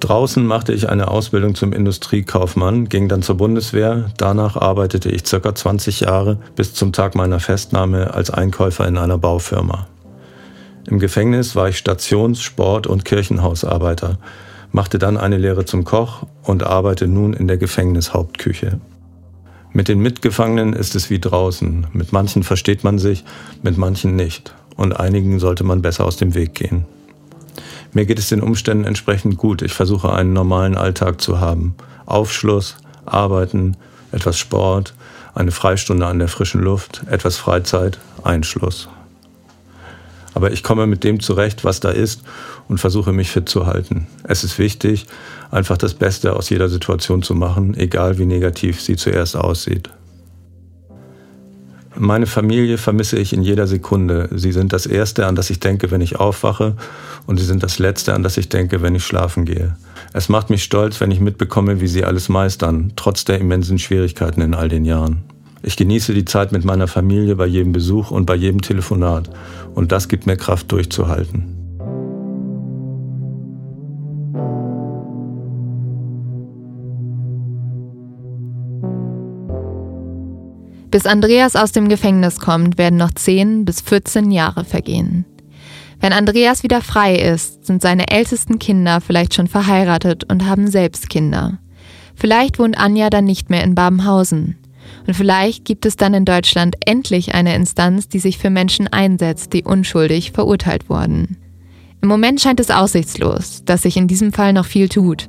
[0.00, 4.10] Draußen machte ich eine Ausbildung zum Industriekaufmann, ging dann zur Bundeswehr.
[4.16, 9.18] Danach arbeitete ich circa 20 Jahre bis zum Tag meiner Festnahme als Einkäufer in einer
[9.18, 9.86] Baufirma.
[10.86, 14.18] Im Gefängnis war ich Stations-, Sport- und Kirchenhausarbeiter,
[14.72, 18.80] machte dann eine Lehre zum Koch und arbeite nun in der Gefängnishauptküche.
[19.72, 21.86] Mit den Mitgefangenen ist es wie draußen.
[21.92, 23.24] Mit manchen versteht man sich,
[23.62, 24.54] mit manchen nicht.
[24.76, 26.86] Und einigen sollte man besser aus dem Weg gehen.
[27.92, 29.62] Mir geht es den Umständen entsprechend gut.
[29.62, 31.74] Ich versuche einen normalen Alltag zu haben.
[32.06, 33.76] Aufschluss, Arbeiten,
[34.12, 34.94] etwas Sport,
[35.34, 38.88] eine Freistunde an der frischen Luft, etwas Freizeit, Einschluss.
[40.40, 42.22] Aber ich komme mit dem zurecht, was da ist
[42.66, 44.06] und versuche mich fit zu halten.
[44.22, 45.04] Es ist wichtig,
[45.50, 49.90] einfach das Beste aus jeder Situation zu machen, egal wie negativ sie zuerst aussieht.
[51.94, 54.30] Meine Familie vermisse ich in jeder Sekunde.
[54.34, 56.74] Sie sind das Erste, an das ich denke, wenn ich aufwache,
[57.26, 59.76] und sie sind das Letzte, an das ich denke, wenn ich schlafen gehe.
[60.14, 64.40] Es macht mich stolz, wenn ich mitbekomme, wie sie alles meistern, trotz der immensen Schwierigkeiten
[64.40, 65.22] in all den Jahren.
[65.62, 69.30] Ich genieße die Zeit mit meiner Familie bei jedem Besuch und bei jedem Telefonat,
[69.74, 71.56] und das gibt mir Kraft durchzuhalten.
[80.90, 85.24] Bis Andreas aus dem Gefängnis kommt, werden noch 10 bis 14 Jahre vergehen.
[86.00, 91.08] Wenn Andreas wieder frei ist, sind seine ältesten Kinder vielleicht schon verheiratet und haben selbst
[91.10, 91.58] Kinder.
[92.16, 94.56] Vielleicht wohnt Anja dann nicht mehr in Babenhausen.
[95.06, 99.52] Und vielleicht gibt es dann in Deutschland endlich eine Instanz, die sich für Menschen einsetzt,
[99.52, 101.36] die unschuldig verurteilt wurden.
[102.02, 105.28] Im Moment scheint es aussichtslos, dass sich in diesem Fall noch viel tut.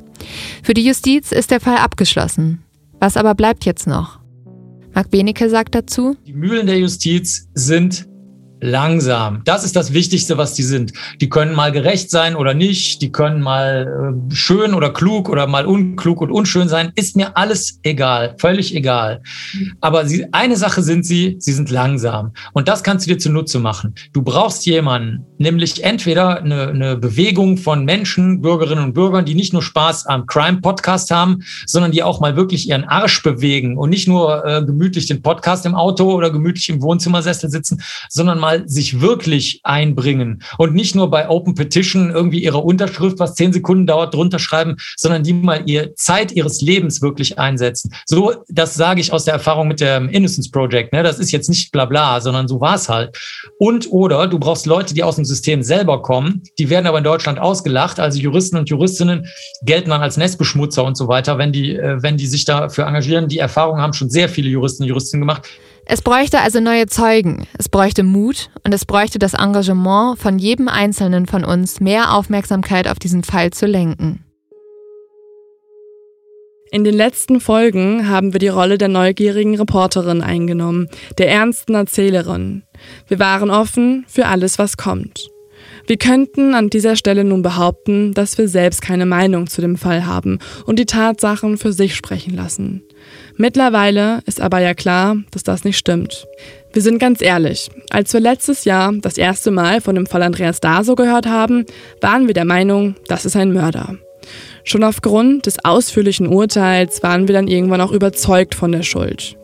[0.63, 2.63] Für die Justiz ist der Fall abgeschlossen.
[2.99, 4.19] Was aber bleibt jetzt noch?
[4.93, 8.07] Marc Benecke sagt dazu, Die Mühlen der Justiz sind
[8.61, 9.41] langsam.
[9.43, 10.93] Das ist das Wichtigste, was die sind.
[11.19, 15.47] Die können mal gerecht sein oder nicht, die können mal äh, schön oder klug oder
[15.47, 16.91] mal unklug und unschön sein.
[16.95, 19.21] Ist mir alles egal, völlig egal.
[19.81, 22.33] Aber sie, eine Sache sind sie, sie sind langsam.
[22.53, 23.95] Und das kannst du dir zunutze machen.
[24.13, 29.53] Du brauchst jemanden, nämlich entweder eine, eine Bewegung von Menschen, Bürgerinnen und Bürgern, die nicht
[29.53, 34.07] nur Spaß am Crime-Podcast haben, sondern die auch mal wirklich ihren Arsch bewegen und nicht
[34.07, 39.01] nur äh, gemütlich den Podcast im Auto oder gemütlich im Wohnzimmersessel sitzen, sondern mal sich
[39.01, 44.13] wirklich einbringen und nicht nur bei Open Petition irgendwie ihre Unterschrift, was zehn Sekunden dauert,
[44.13, 47.93] drunter schreiben, sondern die mal ihr Zeit ihres Lebens wirklich einsetzen.
[48.05, 50.93] So, das sage ich aus der Erfahrung mit dem Innocence Project.
[50.93, 51.03] Ne?
[51.03, 53.17] Das ist jetzt nicht bla bla, sondern so war es halt.
[53.59, 57.03] Und oder du brauchst Leute, die aus dem System selber kommen, die werden aber in
[57.03, 57.99] Deutschland ausgelacht.
[57.99, 59.27] Also Juristen und Juristinnen
[59.63, 63.27] gelten dann als Nestbeschmutzer und so weiter, wenn die, äh, wenn die sich dafür engagieren.
[63.27, 65.47] Die Erfahrung haben schon sehr viele Juristen und Juristinnen gemacht.
[65.85, 70.67] Es bräuchte also neue Zeugen, es bräuchte Mut und es bräuchte das Engagement von jedem
[70.67, 74.23] Einzelnen von uns, mehr Aufmerksamkeit auf diesen Fall zu lenken.
[76.73, 82.63] In den letzten Folgen haben wir die Rolle der neugierigen Reporterin eingenommen, der ernsten Erzählerin.
[83.09, 85.27] Wir waren offen für alles, was kommt.
[85.87, 90.05] Wir könnten an dieser Stelle nun behaupten, dass wir selbst keine Meinung zu dem Fall
[90.05, 92.83] haben und die Tatsachen für sich sprechen lassen.
[93.41, 96.27] Mittlerweile ist aber ja klar, dass das nicht stimmt.
[96.73, 100.59] Wir sind ganz ehrlich, als wir letztes Jahr das erste Mal von dem Fall Andreas
[100.59, 101.65] Daso gehört haben,
[102.01, 103.95] waren wir der Meinung, das ist ein Mörder.
[104.63, 109.35] Schon aufgrund des ausführlichen Urteils waren wir dann irgendwann auch überzeugt von der Schuld.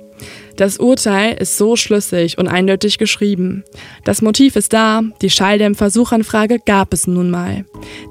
[0.57, 3.63] Das Urteil ist so schlüssig und eindeutig geschrieben.
[4.03, 7.63] Das Motiv ist da, die Schalldämpfer-Suchanfrage gab es nun mal.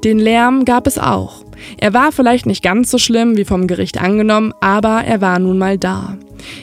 [0.04, 1.44] Den Lärm gab es auch.
[1.78, 5.58] Er war vielleicht nicht ganz so schlimm wie vom Gericht angenommen, aber er war nun
[5.58, 6.16] mal da.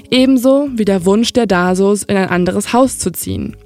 [0.09, 3.57] Ebenso wie der Wunsch der Dasos, in ein anderes Haus zu ziehen.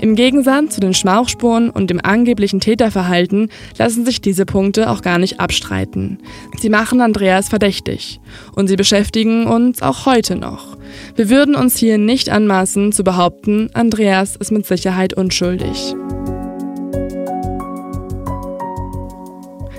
[0.00, 5.18] Im Gegensatz zu den Schmauchspuren und dem angeblichen Täterverhalten lassen sich diese Punkte auch gar
[5.18, 6.18] nicht abstreiten.
[6.58, 8.20] Sie machen Andreas verdächtig
[8.54, 10.76] und sie beschäftigen uns auch heute noch.
[11.14, 15.94] Wir würden uns hier nicht anmaßen zu behaupten, Andreas ist mit Sicherheit unschuldig.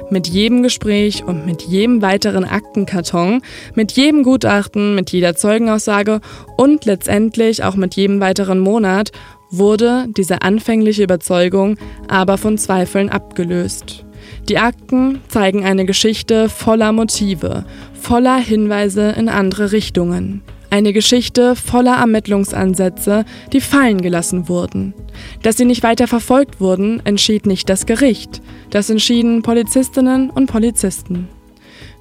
[0.10, 3.42] Mit jedem Gespräch und mit jedem weiteren Aktenkarton,
[3.76, 6.22] mit jedem Gutachten, mit jeder Zeugenaussage
[6.56, 9.12] und letztendlich auch mit jedem weiteren Monat
[9.50, 11.78] wurde diese anfängliche Überzeugung
[12.08, 14.06] aber von Zweifeln abgelöst.
[14.50, 20.42] Die Akten zeigen eine Geschichte voller Motive, voller Hinweise in andere Richtungen.
[20.70, 23.24] Eine Geschichte voller Ermittlungsansätze,
[23.54, 24.94] die fallen gelassen wurden.
[25.42, 28.42] Dass sie nicht weiter verfolgt wurden, entschied nicht das Gericht.
[28.70, 31.30] Das entschieden Polizistinnen und Polizisten.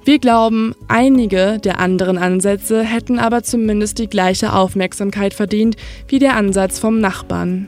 [0.07, 5.75] Wir glauben, einige der anderen Ansätze hätten aber zumindest die gleiche Aufmerksamkeit verdient
[6.07, 7.67] wie der Ansatz vom Nachbarn.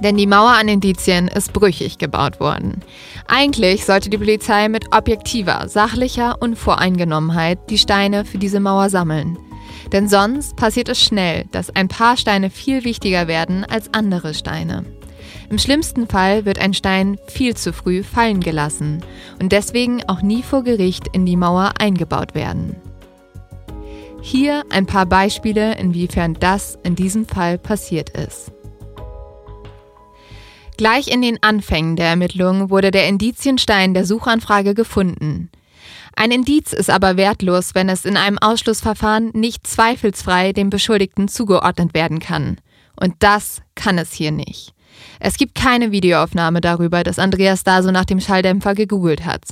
[0.00, 2.80] Denn die Mauer an Indizien ist brüchig gebaut worden.
[3.26, 9.36] Eigentlich sollte die Polizei mit objektiver, sachlicher Unvoreingenommenheit die Steine für diese Mauer sammeln.
[9.92, 14.84] Denn sonst passiert es schnell, dass ein paar Steine viel wichtiger werden als andere Steine.
[15.50, 19.02] Im schlimmsten Fall wird ein Stein viel zu früh fallen gelassen
[19.40, 22.76] und deswegen auch nie vor Gericht in die Mauer eingebaut werden.
[24.22, 28.52] Hier ein paar Beispiele, inwiefern das in diesem Fall passiert ist.
[30.76, 35.50] Gleich in den Anfängen der Ermittlungen wurde der Indizienstein der Suchanfrage gefunden.
[36.16, 41.92] Ein Indiz ist aber wertlos, wenn es in einem Ausschlussverfahren nicht zweifelsfrei dem Beschuldigten zugeordnet
[41.92, 42.58] werden kann.
[42.98, 44.74] Und das kann es hier nicht.
[45.20, 49.42] Es gibt keine Videoaufnahme darüber, dass Andreas Daso nach dem Schalldämpfer gegoogelt hat.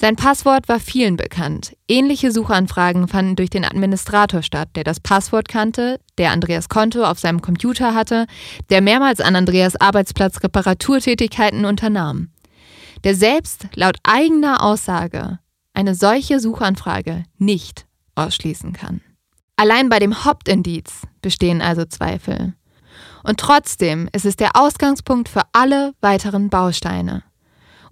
[0.00, 1.76] Sein Passwort war vielen bekannt.
[1.86, 7.18] Ähnliche Suchanfragen fanden durch den Administrator statt, der das Passwort kannte, der Andreas Konto auf
[7.18, 8.26] seinem Computer hatte,
[8.70, 12.30] der mehrmals an Andreas Arbeitsplatz Reparaturtätigkeiten unternahm.
[13.04, 15.38] Der selbst laut eigener Aussage
[15.74, 19.02] eine solche Suchanfrage nicht ausschließen kann.
[19.56, 22.54] Allein bei dem Hauptindiz bestehen also Zweifel.
[23.22, 27.22] Und trotzdem ist es der Ausgangspunkt für alle weiteren Bausteine.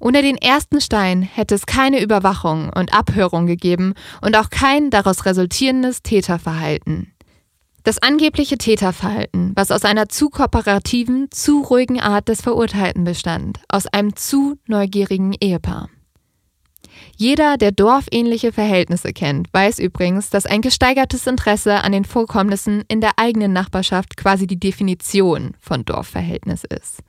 [0.01, 5.27] Ohne den ersten Stein hätte es keine Überwachung und Abhörung gegeben und auch kein daraus
[5.27, 7.13] resultierendes Täterverhalten.
[7.83, 13.87] Das angebliche Täterverhalten, was aus einer zu kooperativen, zu ruhigen Art des Verurteilten bestand, aus
[13.87, 15.89] einem zu neugierigen Ehepaar.
[17.17, 23.01] Jeder, der dorfähnliche Verhältnisse kennt, weiß übrigens, dass ein gesteigertes Interesse an den Vorkommnissen in
[23.01, 27.01] der eigenen Nachbarschaft quasi die Definition von Dorfverhältnis ist.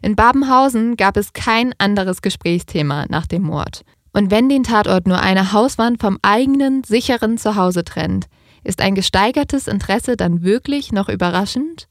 [0.00, 3.84] In Babenhausen gab es kein anderes Gesprächsthema nach dem Mord.
[4.12, 8.26] Und wenn den Tatort nur eine Hauswand vom eigenen, sicheren Zuhause trennt,
[8.64, 11.88] ist ein gesteigertes Interesse dann wirklich noch überraschend?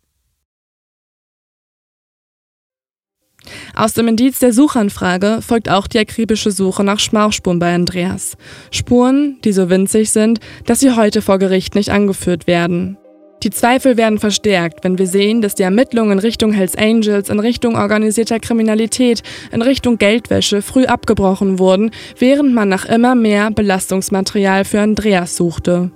[3.76, 8.38] Aus dem Indiz der Suchanfrage folgt auch die akribische Suche nach Schmauchspuren bei Andreas.
[8.72, 12.98] Spuren, die so winzig sind, dass sie heute vor Gericht nicht angeführt werden.
[13.44, 17.40] Die Zweifel werden verstärkt, wenn wir sehen, dass die Ermittlungen in Richtung Hells Angels, in
[17.40, 21.90] Richtung organisierter Kriminalität, in Richtung Geldwäsche früh abgebrochen wurden,
[22.20, 25.90] während man nach immer mehr Belastungsmaterial für Andreas suchte.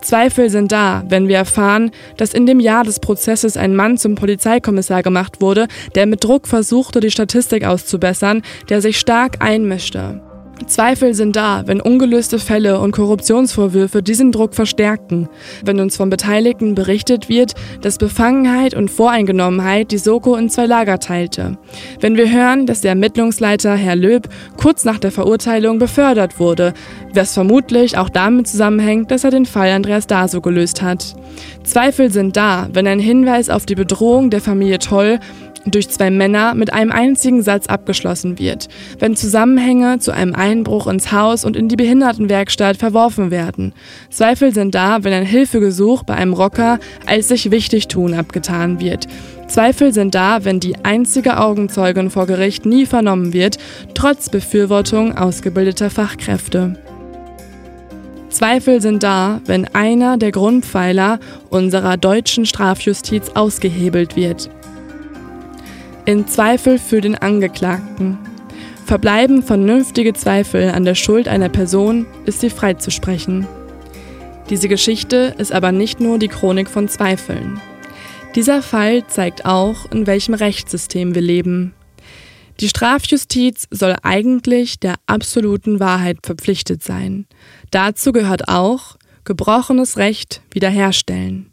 [0.00, 4.14] Zweifel sind da, wenn wir erfahren, dass in dem Jahr des Prozesses ein Mann zum
[4.14, 10.20] Polizeikommissar gemacht wurde, der mit Druck versuchte, die Statistik auszubessern, der sich stark einmischte.
[10.66, 15.28] Zweifel sind da, wenn ungelöste Fälle und Korruptionsvorwürfe diesen Druck verstärken,
[15.64, 20.98] wenn uns von Beteiligten berichtet wird, dass Befangenheit und Voreingenommenheit die Soko in zwei Lager
[20.98, 21.56] teilte,
[22.00, 26.74] wenn wir hören, dass der Ermittlungsleiter Herr Löb kurz nach der Verurteilung befördert wurde,
[27.14, 31.14] was vermutlich auch damit zusammenhängt, dass er den Fall Andreas Daso gelöst hat.
[31.62, 35.18] Zweifel sind da, wenn ein Hinweis auf die Bedrohung der Familie Toll
[35.70, 41.12] durch zwei Männer mit einem einzigen Satz abgeschlossen wird, wenn Zusammenhänge zu einem Einbruch ins
[41.12, 43.72] Haus und in die Behindertenwerkstatt verworfen werden.
[44.10, 49.06] Zweifel sind da, wenn ein Hilfegesuch bei einem Rocker als sich wichtig tun abgetan wird.
[49.46, 53.56] Zweifel sind da, wenn die einzige Augenzeugin vor Gericht nie vernommen wird,
[53.94, 56.76] trotz Befürwortung ausgebildeter Fachkräfte.
[58.28, 64.50] Zweifel sind da, wenn einer der Grundpfeiler unserer deutschen Strafjustiz ausgehebelt wird.
[66.08, 68.16] In Zweifel für den Angeklagten.
[68.86, 73.46] Verbleiben vernünftige Zweifel an der Schuld einer Person, ist sie freizusprechen.
[74.48, 77.60] Diese Geschichte ist aber nicht nur die Chronik von Zweifeln.
[78.34, 81.74] Dieser Fall zeigt auch, in welchem Rechtssystem wir leben.
[82.58, 87.26] Die Strafjustiz soll eigentlich der absoluten Wahrheit verpflichtet sein.
[87.70, 91.52] Dazu gehört auch gebrochenes Recht wiederherstellen.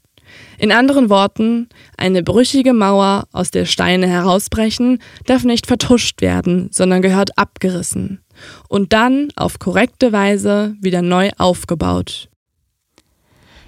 [0.58, 7.02] In anderen Worten, eine brüchige Mauer, aus der Steine herausbrechen, darf nicht vertuscht werden, sondern
[7.02, 8.22] gehört abgerissen
[8.70, 12.30] und dann auf korrekte Weise wieder neu aufgebaut.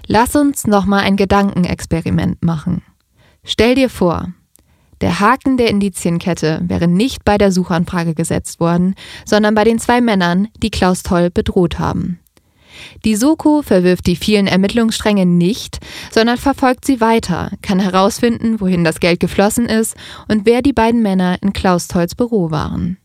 [0.06, 2.82] Lass uns nochmal ein Gedankenexperiment machen.
[3.44, 4.32] Stell dir vor,
[5.00, 10.00] der Haken der Indizienkette wäre nicht bei der Suchanfrage gesetzt worden, sondern bei den zwei
[10.00, 12.18] Männern, die Klaus Toll bedroht haben.
[13.04, 15.78] Die Soko verwirft die vielen Ermittlungsstränge nicht,
[16.10, 19.96] sondern verfolgt sie weiter, kann herausfinden, wohin das Geld geflossen ist
[20.28, 22.98] und wer die beiden Männer in Klaus Tolls Büro waren.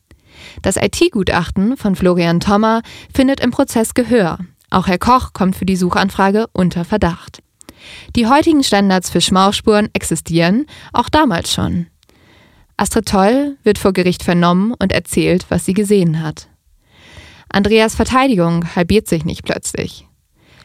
[0.61, 2.81] Das IT-Gutachten von Florian Thommer
[3.13, 4.39] findet im Prozess Gehör.
[4.69, 7.41] Auch Herr Koch kommt für die Suchanfrage unter Verdacht.
[8.15, 11.87] Die heutigen Standards für Schmauchspuren existieren auch damals schon.
[12.77, 16.47] Astrid Toll wird vor Gericht vernommen und erzählt, was sie gesehen hat.
[17.53, 20.07] Andreas Verteidigung halbiert sich nicht plötzlich.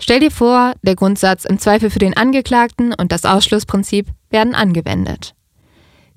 [0.01, 5.34] Stell dir vor, der Grundsatz im Zweifel für den Angeklagten und das Ausschlussprinzip werden angewendet.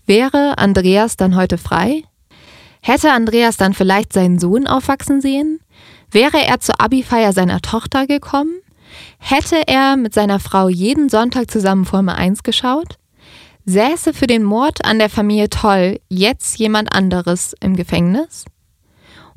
[0.05, 2.03] Wäre Andreas dann heute frei?
[2.81, 5.59] Hätte Andreas dann vielleicht seinen Sohn aufwachsen sehen?
[6.09, 8.61] Wäre er zur Abi-Feier seiner Tochter gekommen?
[9.19, 12.97] Hätte er mit seiner Frau jeden Sonntag zusammen Formel 1 geschaut?
[13.65, 18.45] Säße für den Mord an der Familie Toll jetzt jemand anderes im Gefängnis?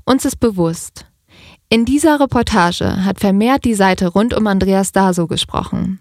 [0.05, 1.07] Uns ist bewusst,
[1.69, 6.01] in dieser Reportage hat vermehrt die Seite rund um Andreas Daso gesprochen.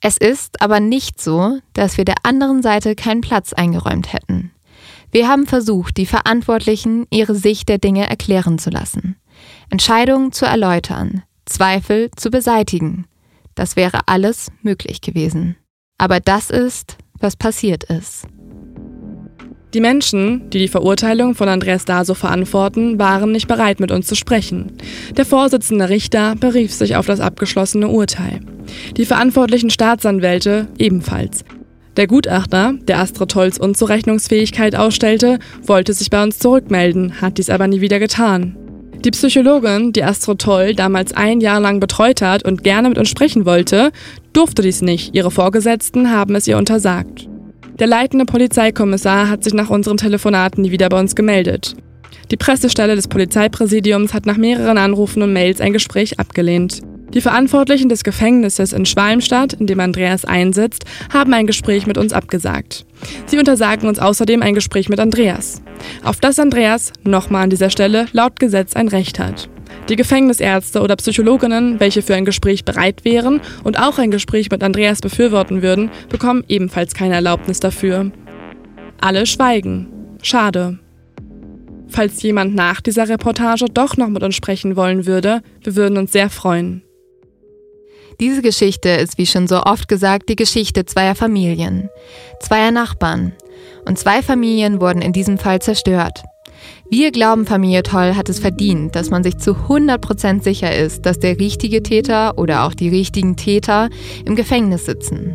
[0.00, 4.50] Es ist aber nicht so, dass wir der anderen Seite keinen Platz eingeräumt hätten.
[5.12, 9.16] Wir haben versucht, die Verantwortlichen ihre Sicht der Dinge erklären zu lassen,
[9.70, 13.06] Entscheidungen zu erläutern, Zweifel zu beseitigen.
[13.54, 15.56] Das wäre alles möglich gewesen.
[15.98, 18.26] Aber das ist, was passiert ist.
[19.74, 24.14] Die Menschen, die die Verurteilung von Andreas Daso verantworten, waren nicht bereit, mit uns zu
[24.14, 24.72] sprechen.
[25.16, 28.40] Der Vorsitzende Richter berief sich auf das abgeschlossene Urteil.
[28.98, 31.44] Die verantwortlichen Staatsanwälte ebenfalls.
[31.96, 37.66] Der Gutachter, der Astrid Tolls Unzurechnungsfähigkeit ausstellte, wollte sich bei uns zurückmelden, hat dies aber
[37.66, 38.56] nie wieder getan.
[39.04, 43.08] Die Psychologin, die Astrid Toll damals ein Jahr lang betreut hat und gerne mit uns
[43.08, 43.90] sprechen wollte,
[44.34, 45.14] durfte dies nicht.
[45.14, 47.28] Ihre Vorgesetzten haben es ihr untersagt.
[47.78, 51.74] Der leitende Polizeikommissar hat sich nach unseren Telefonaten nie wieder bei uns gemeldet.
[52.30, 56.82] Die Pressestelle des Polizeipräsidiums hat nach mehreren Anrufen und Mails ein Gespräch abgelehnt.
[57.14, 62.12] Die Verantwortlichen des Gefängnisses in Schwalmstadt, in dem Andreas einsitzt, haben ein Gespräch mit uns
[62.14, 62.86] abgesagt.
[63.26, 65.60] Sie untersagen uns außerdem ein Gespräch mit Andreas.
[66.02, 69.50] Auf das Andreas, nochmal an dieser Stelle, laut Gesetz ein Recht hat.
[69.88, 74.62] Die Gefängnisärzte oder Psychologinnen, welche für ein Gespräch bereit wären und auch ein Gespräch mit
[74.62, 78.12] Andreas befürworten würden, bekommen ebenfalls keine Erlaubnis dafür.
[79.00, 79.88] Alle schweigen.
[80.22, 80.78] Schade.
[81.88, 86.12] Falls jemand nach dieser Reportage doch noch mit uns sprechen wollen würde, wir würden uns
[86.12, 86.82] sehr freuen.
[88.20, 91.90] Diese Geschichte ist wie schon so oft gesagt die Geschichte zweier Familien,
[92.40, 93.32] zweier Nachbarn.
[93.84, 96.22] Und zwei Familien wurden in diesem Fall zerstört.
[96.94, 101.18] Wir glauben, Familie Toll hat es verdient, dass man sich zu 100% sicher ist, dass
[101.18, 103.88] der richtige Täter oder auch die richtigen Täter
[104.26, 105.32] im Gefängnis sitzen.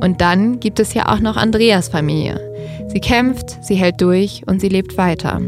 [0.00, 2.40] Und dann gibt es ja auch noch Andreas Familie.
[2.86, 5.40] Sie kämpft, sie hält durch und sie lebt weiter.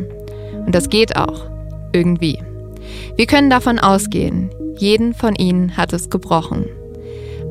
[0.67, 1.49] Und das geht auch.
[1.93, 2.43] Irgendwie.
[3.15, 6.67] Wir können davon ausgehen, jeden von ihnen hat es gebrochen.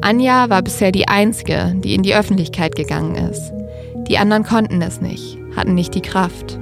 [0.02, 3.54] Anja war bisher die Einzige, die in die Öffentlichkeit gegangen ist.
[4.10, 6.60] Die anderen konnten es nicht, hatten nicht die Kraft.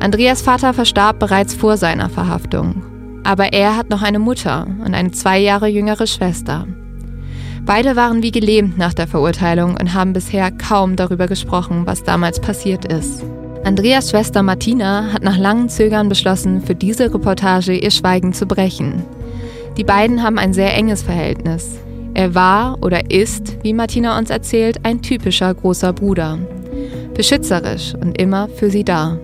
[0.00, 2.82] Andreas Vater verstarb bereits vor seiner Verhaftung.
[3.24, 6.66] Aber er hat noch eine Mutter und eine zwei Jahre jüngere Schwester.
[7.66, 12.40] Beide waren wie gelähmt nach der Verurteilung und haben bisher kaum darüber gesprochen, was damals
[12.40, 13.22] passiert ist.
[13.64, 19.02] Andreas Schwester Martina hat nach langem Zögern beschlossen, für diese Reportage ihr Schweigen zu brechen.
[19.76, 21.76] Die beiden haben ein sehr enges Verhältnis.
[22.14, 26.38] Er war oder ist, wie Martina uns erzählt, ein typischer großer Bruder.
[27.14, 29.18] beschützerisch und immer für sie da.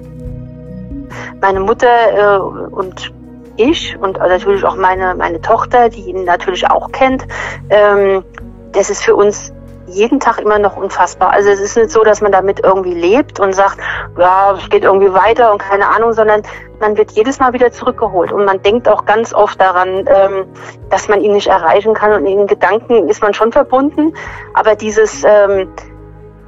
[1.41, 3.12] Meine Mutter äh, und
[3.57, 7.24] ich und natürlich auch meine, meine Tochter, die ihn natürlich auch kennt,
[7.70, 8.24] ähm,
[8.73, 9.53] das ist für uns
[9.86, 11.31] jeden Tag immer noch unfassbar.
[11.31, 13.78] Also es ist nicht so, dass man damit irgendwie lebt und sagt,
[14.19, 16.43] ja, es geht irgendwie weiter und keine Ahnung, sondern
[16.81, 18.32] man wird jedes Mal wieder zurückgeholt.
[18.32, 20.47] Und man denkt auch ganz oft daran, ähm,
[20.91, 22.12] dass man ihn nicht erreichen kann.
[22.12, 24.15] Und in Gedanken ist man schon verbunden,
[24.55, 25.69] aber dieses ähm,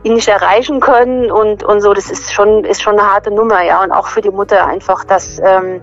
[0.06, 3.62] ihn nicht erreichen können und und so, das ist schon ist schon eine harte Nummer,
[3.62, 5.82] ja und auch für die Mutter einfach, dass ähm,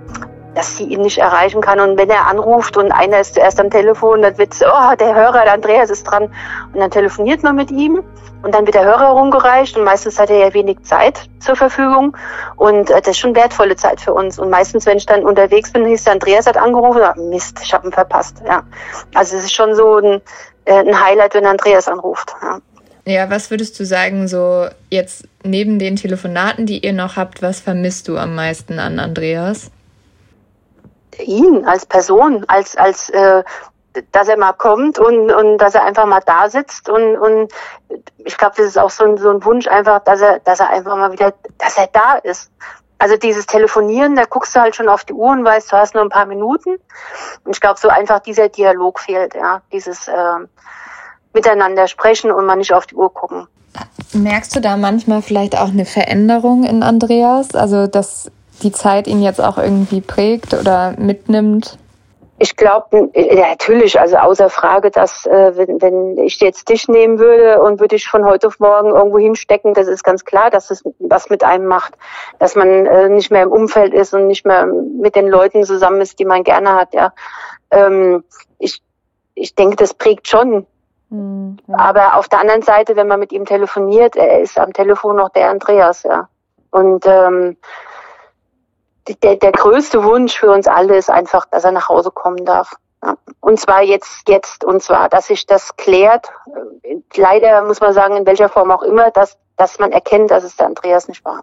[0.55, 1.79] dass sie ihn nicht erreichen kann.
[1.79, 5.43] Und wenn er anruft und einer ist zuerst am Telefon, dann wird oh, der Hörer,
[5.43, 6.25] der Andreas ist dran.
[6.73, 8.03] Und dann telefoniert man mit ihm
[8.43, 12.15] und dann wird der Hörer rumgereicht und meistens hat er ja wenig Zeit zur Verfügung.
[12.55, 14.37] Und äh, das ist schon wertvolle Zeit für uns.
[14.37, 17.73] Und meistens, wenn ich dann unterwegs bin, hieß der Andreas hat angerufen, ah, Mist, ich
[17.73, 18.43] habe ihn verpasst.
[18.45, 18.63] Ja.
[19.15, 20.21] Also es ist schon so ein,
[20.65, 22.35] äh, ein Highlight, wenn Andreas anruft.
[22.41, 22.59] Ja.
[23.05, 27.59] Ja, was würdest du sagen, so jetzt neben den Telefonaten, die ihr noch habt, was
[27.59, 29.71] vermisst du am meisten an Andreas?
[31.19, 33.43] ihn als Person, als, als äh,
[34.11, 37.53] dass er mal kommt und, und dass er einfach mal da sitzt und, und
[38.17, 40.69] ich glaube, das ist auch so ein, so ein Wunsch einfach, dass er, dass er
[40.69, 42.51] einfach mal wieder, dass er da ist.
[42.97, 45.93] Also dieses Telefonieren, da guckst du halt schon auf die Uhr und weißt, du hast
[45.93, 46.77] nur ein paar Minuten.
[47.43, 50.13] Und ich glaube, so einfach dieser Dialog fehlt, ja, dieses äh,
[51.33, 53.47] Miteinander sprechen und mal nicht auf die Uhr gucken.
[54.13, 57.55] Merkst du da manchmal vielleicht auch eine Veränderung in Andreas?
[57.55, 58.31] Also, dass
[58.61, 61.77] die Zeit ihn jetzt auch irgendwie prägt oder mitnimmt?
[62.39, 67.19] Ich glaube, ja, natürlich, also außer Frage, dass äh, wenn, wenn ich jetzt dich nehmen
[67.19, 70.71] würde und würde ich von heute auf morgen irgendwo hinstecken, das ist ganz klar, dass
[70.71, 71.93] es was mit einem macht,
[72.39, 76.01] dass man äh, nicht mehr im Umfeld ist und nicht mehr mit den Leuten zusammen
[76.01, 76.93] ist, die man gerne hat.
[76.93, 77.13] Ja,
[77.71, 78.23] ähm,
[78.57, 78.81] ich
[79.35, 80.65] ich denke, das prägt schon.
[81.13, 81.57] Mhm.
[81.71, 85.29] Aber auf der anderen Seite, wenn man mit ihm telefoniert, er ist am Telefon noch
[85.29, 86.27] der Andreas, ja.
[86.71, 87.55] Und ähm,
[89.21, 92.73] der, der größte Wunsch für uns alle ist einfach, dass er nach Hause kommen darf.
[93.03, 93.15] Ja.
[93.41, 96.29] Und zwar jetzt, jetzt, und zwar, dass sich das klärt.
[97.15, 100.55] Leider muss man sagen, in welcher Form auch immer, dass, dass man erkennt, dass es
[100.55, 101.41] der Andreas nicht war.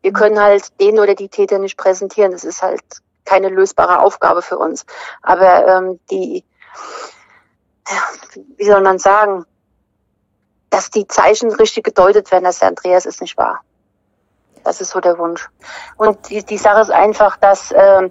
[0.00, 2.32] Wir können halt den oder die Täter nicht präsentieren.
[2.32, 2.80] Das ist halt
[3.26, 4.86] keine lösbare Aufgabe für uns.
[5.20, 6.44] Aber ähm, die,
[8.56, 9.44] wie soll man sagen,
[10.70, 13.60] dass die Zeichen richtig gedeutet werden, dass der Andreas es nicht war.
[14.64, 15.48] Das ist so der Wunsch.
[15.96, 18.08] Und die, die Sache ist einfach, dass, äh,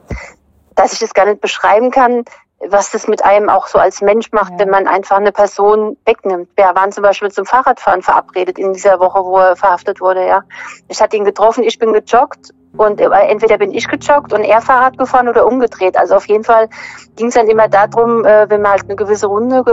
[0.76, 2.26] dass ich das gar nicht beschreiben kann,
[2.68, 4.60] was das mit einem auch so als Mensch macht, ja.
[4.60, 6.50] wenn man einfach eine Person wegnimmt.
[6.56, 10.44] Wir waren zum Beispiel zum Fahrradfahren verabredet in dieser Woche, wo er verhaftet wurde, ja.
[10.88, 14.98] Ich hatte ihn getroffen, ich bin gejoggt und entweder bin ich gejoggt und er Fahrrad
[14.98, 15.98] gefahren oder umgedreht.
[15.98, 16.70] Also auf jeden Fall
[17.18, 19.64] ging es dann immer darum, äh, wenn man halt eine gewisse Runde,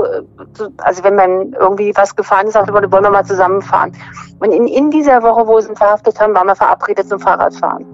[0.78, 3.92] also wenn man irgendwie was gefahren ist, sagte man, wollen wir mal zusammenfahren.
[4.40, 7.86] Und in, in dieser Woche, wo sie ihn verhaftet haben, waren wir verabredet zum Fahrradfahren.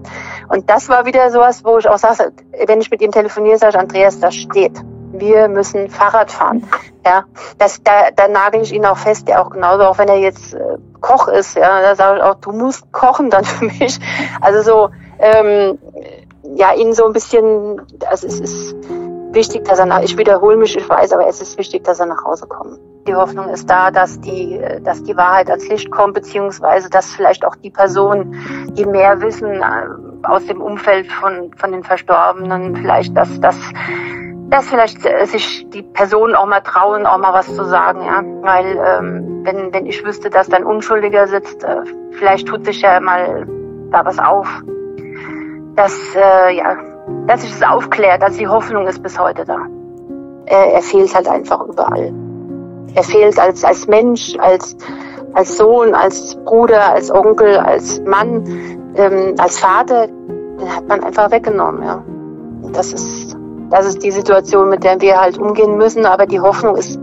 [0.49, 2.33] Und das war wieder sowas, wo ich auch sage,
[2.67, 4.83] wenn ich mit ihm telefoniere, sage ich, Andreas, das steht.
[5.19, 6.69] Wir müssen Fahrrad fahren.
[7.07, 7.25] Ja,
[7.59, 10.55] das, da, da nagel ich ihn auch fest, ja auch genauso, auch wenn er jetzt
[10.55, 13.99] äh, Koch ist, ja, da sage ich auch, du musst kochen dann für mich.
[14.41, 15.79] Also so, ähm,
[16.55, 18.75] ja, ihn so ein bisschen, also es ist
[19.35, 22.07] wichtig, dass er nach, ich wiederhole mich, ich weiß, aber es ist wichtig, dass er
[22.07, 22.79] nach Hause kommt.
[23.07, 27.45] Die Hoffnung ist da, dass die, dass die Wahrheit als Licht kommt, beziehungsweise dass vielleicht
[27.45, 28.35] auch die Personen,
[28.73, 33.57] die mehr wissen äh, aus dem Umfeld von, von den Verstorbenen, vielleicht, dass, dass
[34.55, 38.23] dass vielleicht äh, sich die Personen auch mal trauen, auch mal was zu sagen, ja.
[38.43, 41.79] Weil ähm, wenn, wenn ich wüsste, dass da ein Unschuldiger sitzt, äh,
[42.13, 43.49] vielleicht tut sich ja mal
[43.91, 44.47] da was auf.
[45.75, 46.77] Dass, äh, ja,
[47.27, 49.59] dass sich das aufklärt, dass die Hoffnung ist bis heute da.
[50.47, 52.13] Er, er fehlt halt einfach überall.
[52.95, 54.77] Er fehlt als, als Mensch, als,
[55.33, 58.45] als Sohn, als Bruder, als Onkel, als Mann,
[58.95, 60.07] ähm, als Vater.
[60.07, 62.05] Den hat man einfach weggenommen, ja.
[62.63, 63.34] Und das ist
[63.71, 66.07] das ist die Situation, mit der wir halt umgehen müssen.
[66.07, 66.99] Aber die Hoffnung ist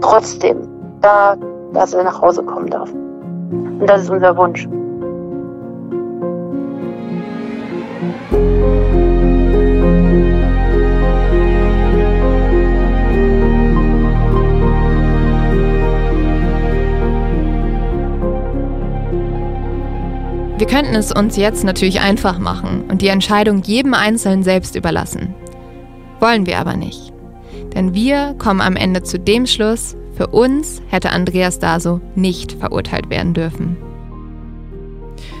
[0.00, 0.68] trotzdem
[1.00, 1.36] da,
[1.72, 2.90] dass er nach Hause kommen darf.
[2.92, 4.68] Und das ist unser Wunsch.
[20.58, 25.34] Wir könnten es uns jetzt natürlich einfach machen und die Entscheidung jedem Einzelnen selbst überlassen.
[26.20, 27.12] Wollen wir aber nicht.
[27.74, 33.08] Denn wir kommen am Ende zu dem Schluss, für uns hätte Andreas Daso nicht verurteilt
[33.08, 33.76] werden dürfen.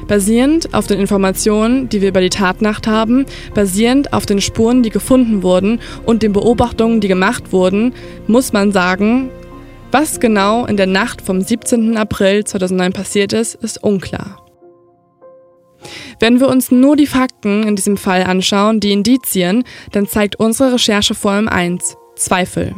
[0.06, 4.90] Basierend auf den Informationen, die wir über die Tatnacht haben, basierend auf den Spuren, die
[4.90, 7.92] gefunden wurden und den Beobachtungen, die gemacht wurden,
[8.26, 9.30] muss man sagen,
[9.90, 11.96] Was genau in der Nacht vom 17.
[11.96, 14.47] April 2009 passiert ist, ist unklar.
[16.20, 20.74] Wenn wir uns nur die Fakten in diesem Fall anschauen, die Indizien, dann zeigt unsere
[20.74, 22.74] Recherche vor allem eins, Zweifel.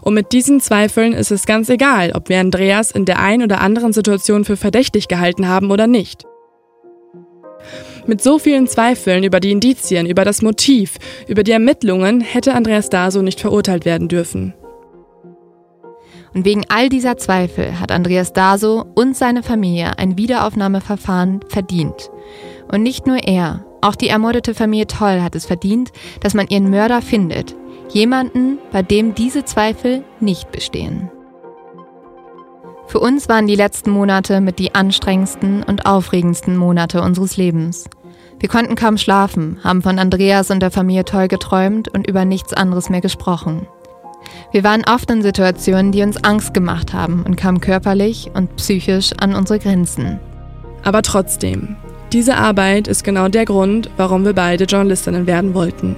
[0.00, 3.60] Und mit diesen Zweifeln ist es ganz egal, ob wir Andreas in der einen oder
[3.60, 6.24] anderen Situation für verdächtig gehalten haben oder nicht.
[8.06, 10.96] Mit so vielen Zweifeln über die Indizien, über das Motiv,
[11.28, 14.54] über die Ermittlungen hätte Andreas Daso nicht verurteilt werden dürfen.
[16.32, 22.10] Und wegen all dieser Zweifel hat Andreas Daso und seine Familie ein Wiederaufnahmeverfahren verdient.
[22.70, 26.70] Und nicht nur er, auch die ermordete Familie Toll hat es verdient, dass man ihren
[26.70, 27.56] Mörder findet.
[27.92, 31.10] Jemanden, bei dem diese Zweifel nicht bestehen.
[32.86, 37.84] Für uns waren die letzten Monate mit die anstrengendsten und aufregendsten Monate unseres Lebens.
[38.38, 42.52] Wir konnten kaum schlafen, haben von Andreas und der Familie Toll geträumt und über nichts
[42.52, 43.66] anderes mehr gesprochen.
[44.52, 49.12] Wir waren oft in Situationen, die uns Angst gemacht haben und kamen körperlich und psychisch
[49.18, 50.18] an unsere Grenzen.
[50.82, 51.76] Aber trotzdem,
[52.12, 55.96] diese Arbeit ist genau der Grund, warum wir beide Journalistinnen werden wollten.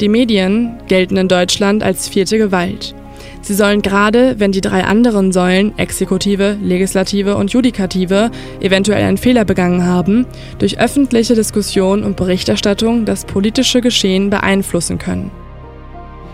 [0.00, 2.94] Die Medien gelten in Deutschland als vierte Gewalt.
[3.42, 9.44] Sie sollen gerade, wenn die drei anderen Säulen, Exekutive, Legislative und Judikative, eventuell einen Fehler
[9.44, 10.26] begangen haben,
[10.58, 15.30] durch öffentliche Diskussion und Berichterstattung das politische Geschehen beeinflussen können.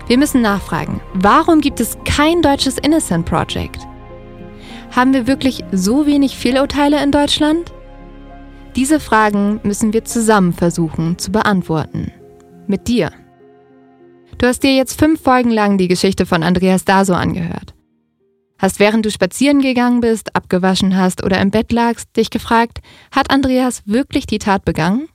[0.08, 3.78] Wir müssen nachfragen, warum gibt es kein deutsches Innocent Project?
[4.94, 7.72] Haben wir wirklich so wenig Fehlurteile in Deutschland?
[8.76, 12.12] Diese Fragen müssen wir zusammen versuchen zu beantworten.
[12.66, 13.10] Mit dir.
[14.36, 17.74] Du hast dir jetzt fünf Folgen lang die Geschichte von Andreas Daso angehört.
[18.58, 22.80] Hast während du spazieren gegangen bist, abgewaschen hast oder im Bett lagst, dich gefragt,
[23.10, 25.08] hat Andreas wirklich die Tat begangen?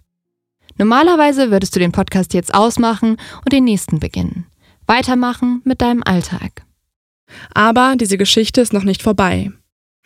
[0.79, 4.47] Normalerweise würdest du den Podcast jetzt ausmachen und den nächsten beginnen.
[4.87, 6.63] Weitermachen mit deinem Alltag.
[7.53, 9.51] Aber diese Geschichte ist noch nicht vorbei.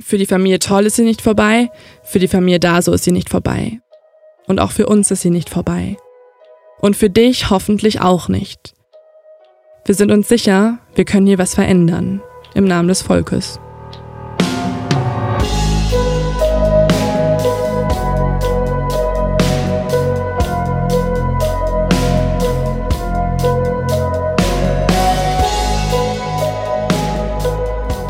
[0.01, 1.69] Für die Familie Toll ist sie nicht vorbei,
[2.03, 3.79] für die Familie Daso ist sie nicht vorbei.
[4.45, 5.97] Und auch für uns ist sie nicht vorbei.
[6.79, 8.73] Und für dich hoffentlich auch nicht.
[9.85, 12.21] Wir sind uns sicher, wir können hier was verändern.
[12.53, 13.59] Im Namen des Volkes.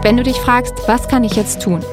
[0.06, 1.84] Wenn du dich fragst, was kann ich jetzt tun?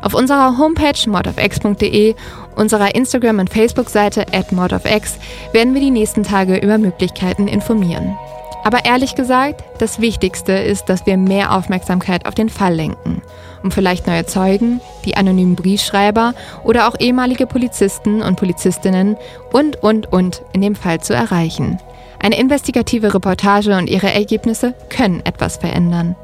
[0.00, 2.14] Auf unserer Homepage modofx.de,
[2.56, 5.18] unserer Instagram- und Facebook-Seite at modofx
[5.52, 8.16] werden wir die nächsten Tage über Möglichkeiten informieren.
[8.64, 13.20] Aber ehrlich gesagt, das Wichtigste ist, dass wir mehr Aufmerksamkeit auf den Fall lenken,
[13.62, 16.32] um vielleicht neue Zeugen, die anonymen Briefschreiber
[16.64, 19.18] oder auch ehemalige Polizisten und Polizistinnen
[19.52, 21.78] und, und, und in dem Fall zu erreichen.
[22.18, 26.16] Eine investigative Reportage und ihre Ergebnisse können etwas verändern.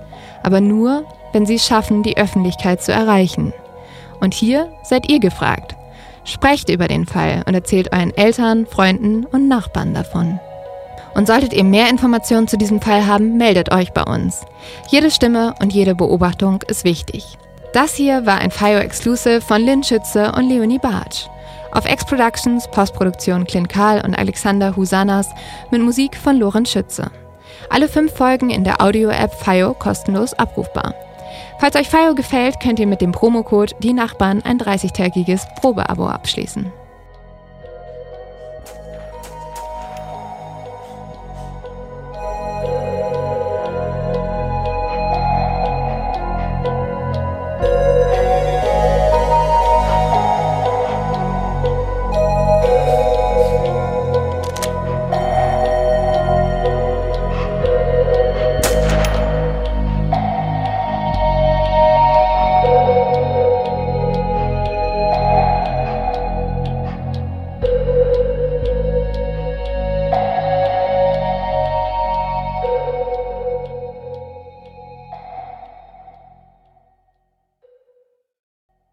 [0.42, 3.52] Aber nur, wenn sie es schaffen, die Öffentlichkeit zu erreichen.
[4.20, 5.74] Und hier seid ihr gefragt.
[6.24, 10.38] Sprecht über den Fall und erzählt euren Eltern, Freunden und Nachbarn davon.
[11.14, 14.42] Und solltet ihr mehr Informationen zu diesem Fall haben, meldet euch bei uns.
[14.88, 17.38] Jede Stimme und jede Beobachtung ist wichtig.
[17.72, 21.26] Das hier war ein FIO Exclusive von Lynn Schütze und Leonie Bartsch.
[21.72, 25.28] Auf X Productions, Postproduktion Clint Karl und Alexander Husanas
[25.70, 27.10] mit Musik von Lorenz Schütze.
[27.70, 30.94] Alle fünf Folgen in der Audio-App FIO kostenlos abrufbar.
[31.58, 36.72] Falls euch FIO gefällt, könnt ihr mit dem Promocode Die Nachbarn ein 30-tägiges Probeabo abschließen.